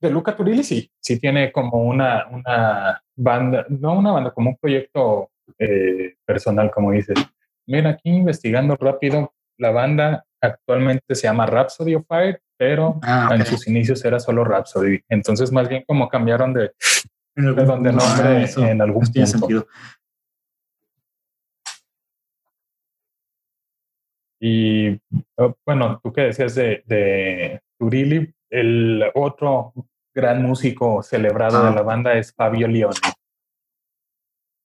[0.00, 4.56] De Luca Turilli sí, sí tiene como una, una banda, no una banda, como un
[4.56, 7.18] proyecto eh, personal, como dices.
[7.66, 13.44] Mira, aquí investigando rápido, la banda actualmente se llama Rhapsody of Fire, pero Ah, en
[13.44, 15.00] sus inicios era solo Rhapsody.
[15.08, 16.72] Entonces, más bien como cambiaron de,
[17.40, 19.38] En algún donde punto, nombre ah, en algún tiene punto.
[19.38, 19.66] sentido.
[24.42, 25.00] Y eh,
[25.66, 29.72] bueno, tú que decías de, de Turilli, el otro
[30.14, 31.68] gran músico celebrado Ah.
[31.70, 32.96] de la banda es Fabio Leone,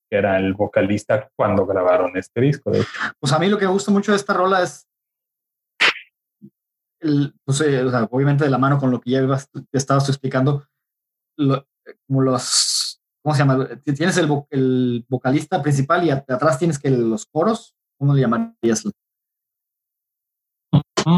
[0.10, 2.72] que era el vocalista cuando grabaron este disco.
[2.72, 2.90] De hecho.
[3.20, 4.88] Pues a mí lo que me gusta mucho de esta rola es,
[7.02, 9.78] el, pues, eh, o sea, obviamente de la mano con lo que ya ibas- te
[9.78, 10.66] estabas explicando,
[11.38, 11.68] lo-
[12.08, 13.68] como los ¿cómo se llama?
[13.84, 18.22] Tienes el, vo- el vocalista principal y at- atrás tienes que los coros, ¿cómo le
[18.22, 18.84] llamarías?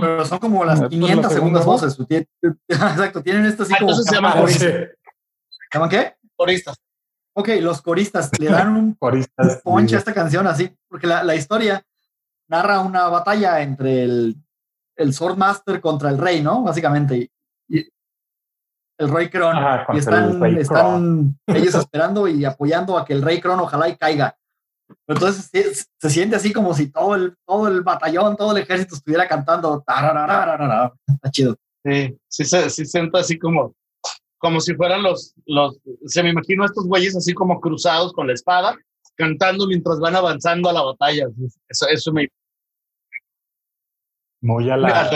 [0.02, 1.82] Pero son como las Eh, pues, 500 la segundas voz.
[1.82, 2.08] voces.
[2.68, 3.92] Exacto, tienen esto así Ah, como...
[3.92, 4.62] entonces se llama coristas.
[4.62, 4.98] ¿Se
[5.74, 6.16] llaman qué?
[6.36, 6.76] Coristas.
[7.36, 9.62] Ok, los coristas le dan un coristas.
[9.64, 11.84] ponche a esta canción así, porque la, la historia
[12.50, 14.36] narra una batalla entre el,
[14.96, 16.64] el Swordmaster contra el rey, ¿no?
[16.64, 17.32] Básicamente.
[18.98, 19.56] El rey Kron.
[19.56, 23.60] Ajá, y están, el rey están ellos esperando y apoyando a que el rey Kron
[23.60, 24.36] ojalá y caiga.
[25.06, 28.64] Pero entonces se, se siente así como si todo el, todo el batallón, todo el
[28.64, 29.80] ejército estuviera cantando.
[29.80, 31.56] Está chido.
[31.86, 33.76] Sí, sí se, sí siento así como,
[34.38, 38.34] como si fueran los, los, se me imagino estos güeyes así como cruzados con la
[38.34, 38.76] espada,
[39.16, 41.28] cantando mientras van avanzando a la batalla.
[41.70, 42.28] Eso, eso me...
[44.42, 45.10] Muy a la,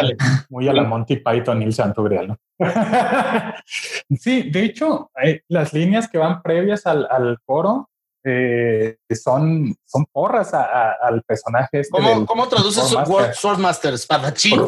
[0.50, 2.38] muy a la Monty Python y el Santo Grial, ¿no?
[3.66, 7.90] sí, de hecho, eh, las líneas que van previas al, al coro
[8.26, 11.82] eh, son, son porras a- a- al personaje.
[11.82, 13.14] Este ¿Cómo, del- cómo traduces Swordmaster.
[13.16, 13.94] Word Swordmaster?
[13.94, 14.62] Espadachín.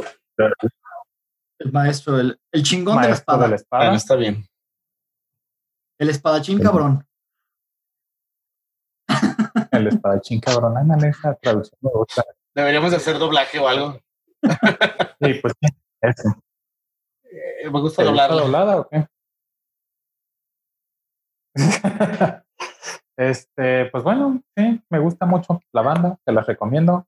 [1.59, 3.43] El maestro, el, el chingón de la maestro espada.
[3.43, 3.83] de la espada.
[3.85, 4.45] Bueno, está bien.
[5.99, 7.07] El espadachín cabrón.
[9.71, 10.77] El espadachín cabrón.
[10.77, 12.23] Ándale, esa traducción me gusta.
[12.55, 13.99] Deberíamos de hacer doblaje o algo.
[15.21, 15.69] Sí, pues sí,
[16.01, 16.29] eso.
[17.23, 19.07] Eh, me gusta ¿Te gusta doblada o qué?
[23.17, 27.07] este, pues bueno, sí, me gusta mucho la banda, te la recomiendo.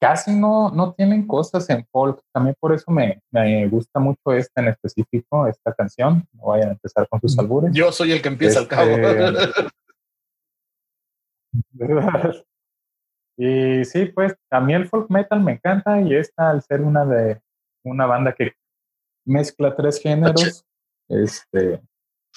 [0.00, 4.60] Casi no, no tienen cosas en folk, también por eso me, me gusta mucho esta
[4.60, 6.26] en específico, esta canción.
[6.32, 7.72] No vayan a empezar con sus albures.
[7.72, 8.90] Yo soy el que empieza al cabo.
[13.36, 17.04] Y sí, pues a mí el folk metal me encanta y esta al ser una
[17.04, 17.40] de
[17.84, 18.52] una banda que
[19.24, 20.64] mezcla tres géneros,
[21.08, 21.82] este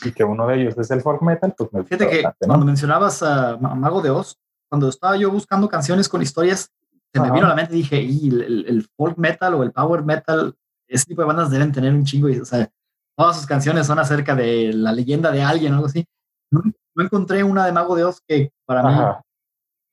[0.04, 2.48] y que uno de ellos es el folk metal, pues me Fíjate que bastante, ¿no?
[2.48, 4.38] cuando mencionabas a Ma- Mago de Oz,
[4.70, 6.70] cuando estaba yo buscando canciones con historias,
[7.14, 9.64] se me vino a la mente y dije, y el, el- el folk metal o
[9.64, 10.54] el power metal,
[10.88, 12.70] ese tipo de bandas deben tener un chingo, y, o sea,
[13.18, 16.06] todas sus canciones son acerca de la leyenda de alguien o algo así.
[16.52, 16.62] No,
[16.96, 19.22] no encontré una de Mago de Oz que para mí Ajá.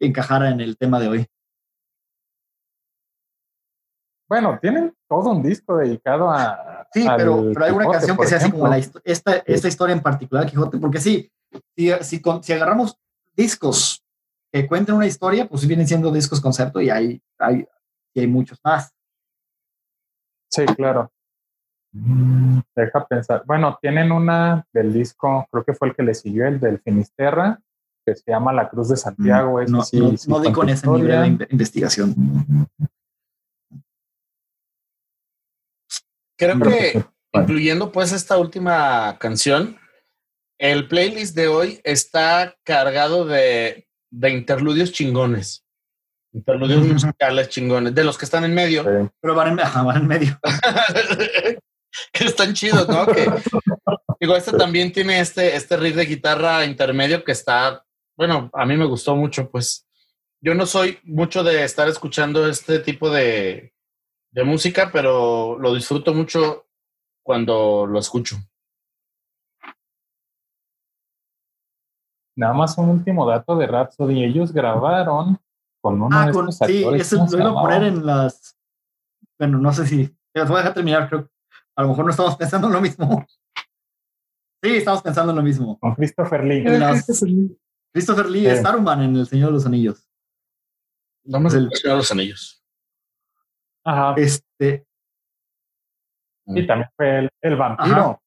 [0.07, 1.27] Encajara en el tema de hoy.
[4.29, 6.87] Bueno, tienen todo un disco dedicado a.
[6.93, 10.01] Sí, pero, pero hay una canción que sea así como la, esta, esta historia en
[10.01, 11.31] particular, Quijote, porque sí,
[11.77, 12.99] si, si, con- si agarramos
[13.37, 14.03] discos
[14.51, 17.67] que cuenten una historia, pues vienen siendo discos concepto y hay, hay,
[18.15, 18.95] y hay muchos más.
[20.51, 21.11] Sí, claro.
[22.75, 23.43] Deja pensar.
[23.47, 27.61] Bueno, tienen una del disco, creo que fue el que le siguió, el del Finisterra,
[28.05, 29.61] que se llama La Cruz de Santiago.
[29.61, 32.15] ese no, sí- no, sí no di con ese nivel de inve- investigación.
[36.39, 39.79] Creo que incluyendo pues esta última canción,
[40.59, 45.65] el playlist de hoy está cargado de, de interludios chingones.
[46.35, 48.83] Interludios musicales chingones, de los que están en medio.
[48.83, 49.11] Sí.
[49.21, 50.41] Pero van en, ajá, van en medio.
[52.13, 53.07] que están chidos, ¿no?
[53.07, 53.31] Que,
[54.19, 57.85] digo, este también tiene este, este riff de guitarra intermedio que está,
[58.27, 59.85] bueno, a mí me gustó mucho, pues.
[60.41, 63.73] Yo no soy mucho de estar escuchando este tipo de,
[64.33, 66.67] de música, pero lo disfruto mucho
[67.25, 68.37] cuando lo escucho.
[72.37, 74.25] Nada más un último dato de Rhapsody.
[74.25, 75.39] Ellos grabaron
[75.81, 77.01] con uno Ah, de con- estos sí, actores.
[77.07, 78.57] eso ¿cómo lo iba a poner en las.
[79.39, 80.17] Bueno, no sé si.
[80.35, 81.29] Los voy a dejar terminar, creo.
[81.77, 83.27] A lo mejor no estamos pensando en lo mismo.
[84.65, 85.79] Sí, estamos pensando en lo mismo.
[85.79, 86.63] Con Christopher Lee.
[86.63, 87.59] Las- Christopher Lee
[87.95, 88.47] Sí.
[88.47, 90.09] es Saruman en El Señor de los Anillos.
[91.25, 92.65] No me el- impresionan los anillos.
[93.85, 94.15] Ajá.
[94.17, 94.87] Este,
[96.47, 98.21] Y también fue el, el vampiro.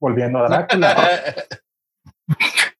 [0.00, 0.96] Volviendo a Drácula.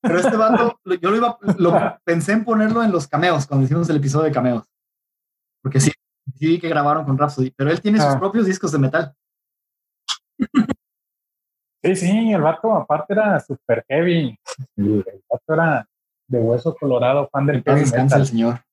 [0.01, 3.64] pero este vato, lo- yo lo iba, lo pensé en ponerlo en los cameos cuando
[3.64, 4.64] hicimos el episodio de cameos.
[5.62, 5.91] Porque sí,
[6.37, 8.18] sí que grabaron con Rhapsody, pero él tiene sus Ah.
[8.21, 9.14] propios discos de metal.
[11.83, 14.39] Sí, sí, el vato aparte era super heavy.
[14.77, 15.89] El vato era
[16.31, 18.64] de hueso colorado, fan del En paz descanse el señor.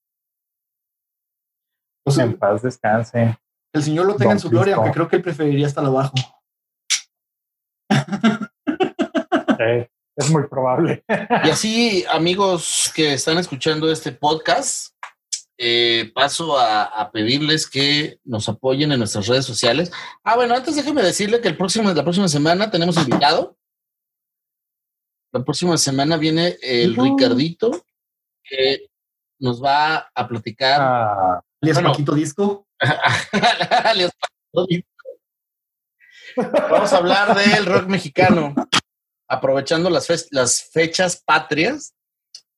[2.06, 3.38] O sea, En paz descanse.
[3.74, 6.14] el señor lo tenga en su gloria, aunque creo que él preferiría estar abajo.
[9.60, 11.04] Eh, es muy probable.
[11.44, 14.94] Y así, amigos que están escuchando este podcast,
[15.58, 19.92] eh, paso a, a pedirles que nos apoyen en nuestras redes sociales.
[20.24, 23.57] Ah, bueno, antes déjeme decirle que el próximo, la próxima semana tenemos invitado.
[25.32, 26.96] La próxima semana viene el.
[26.96, 27.86] Ricardito,
[28.44, 28.88] que
[29.40, 30.80] nos va a platicar.
[30.82, 31.92] Ah, Alias Bueno.
[31.92, 32.68] Paquito Disco.
[33.84, 34.12] Alias
[36.70, 38.54] Vamos a hablar del rock mexicano.
[39.30, 41.94] aprovechando las, fe- las fechas patrias,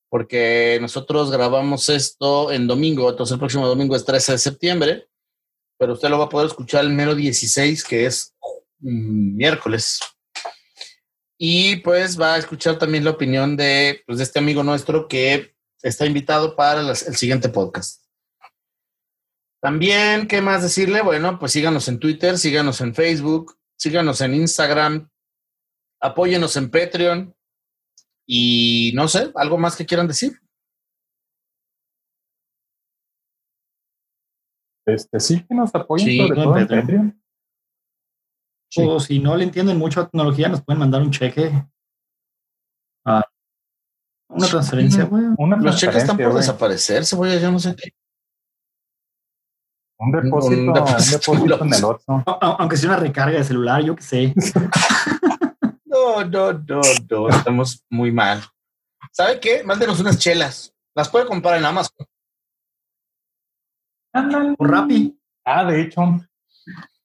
[0.10, 5.08] porque nosotros grabamos esto en domingo, entonces el próximo domingo es 13 de septiembre,
[5.80, 8.36] pero usted lo va a poder escuchar el mero 16, que es
[8.80, 10.00] miércoles.
[11.42, 15.56] Y pues va a escuchar también la opinión de, pues, de este amigo nuestro que
[15.82, 18.06] está invitado para las- el siguiente podcast.
[19.62, 21.02] También, ¿qué más decirle?
[21.02, 25.10] Bueno, pues síganos en Twitter, síganos en Facebook, síganos en Instagram,
[26.02, 27.34] apóyenos en Patreon
[28.28, 30.42] y no sé, algo más que quieran decir.
[34.86, 36.82] Este, sí, que nos apoyen Sí, sobre no, todo en Patreon.
[36.82, 37.24] Patreon.
[38.72, 38.82] Sí.
[38.86, 41.52] O si no le entienden mucho a tecnología, nos pueden mandar un cheque.
[43.06, 43.24] Ah,
[44.30, 45.24] una transferencia, güey.
[45.38, 46.38] Una Los cheques están por güey.
[46.38, 47.92] desaparecer, cebolla, yo no sé qué.
[50.02, 51.64] Un depósito, Un un depósito.
[51.64, 51.84] en el
[52.26, 54.34] a- Aunque sea una recarga de celular, yo qué sé.
[55.92, 58.42] No, no, no, no, estamos muy mal.
[59.12, 59.64] ¿Sabe qué?
[59.66, 60.74] Mándenos unas chelas.
[60.96, 62.06] Las puede comprar en Amazon.
[64.14, 64.56] Ándale.
[64.56, 65.20] Por Rappi.
[65.46, 66.02] Ah, de hecho.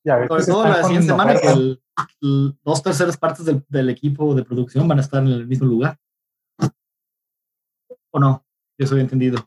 [0.05, 1.57] Ya ves Sobre todo la siguiente semana que ofertas.
[1.57, 1.83] el-
[2.23, 5.67] el- dos terceras partes del, del equipo de producción van a estar en el mismo
[5.67, 5.99] lugar.
[8.13, 8.45] ¿O no?
[8.79, 9.39] Yo soy entendido.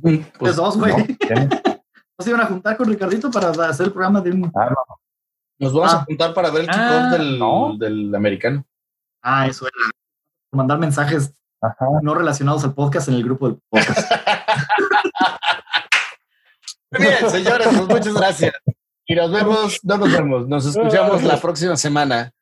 [0.00, 0.92] Pues, Pues dos, güey.
[0.96, 1.48] No, ¿quién?
[1.48, 4.52] ¿No se iban a juntar con Ricardito para hacer el programa de un...
[4.54, 4.76] Ah, no.
[5.58, 6.04] nos vamos a Ah.
[6.04, 6.72] juntar para ver el Ah,
[7.08, 7.76] kickoff del, no.
[7.78, 8.64] del americano.
[9.22, 9.74] Ah, eso era.
[10.52, 11.86] Mandar mensajes Ajá.
[12.02, 13.98] no relacionados al podcast en el grupo del podcast.
[16.98, 18.52] Muy bien, señores, pues muchas gracias.
[19.06, 22.32] Y nos vemos, no nos vemos, nos escuchamos la próxima semana.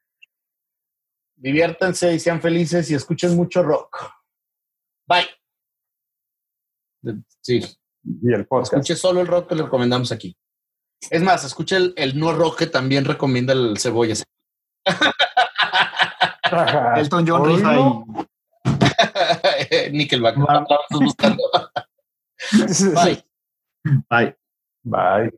[1.36, 3.96] Diviértanse y sean felices y escuchen mucho rock.
[5.06, 5.26] Bye.
[7.40, 7.60] Sí,
[8.04, 8.74] Y el podcast.
[8.74, 10.36] escuche solo el rock que le recomendamos aquí.
[11.10, 14.22] Es más, escuche el, el no rock que también recomienda el cebollas.
[16.96, 17.82] Elton John rifa y...
[19.92, 20.36] Nickelback.
[22.94, 23.24] Bye.
[24.08, 24.36] Bye.
[24.84, 25.30] Bye.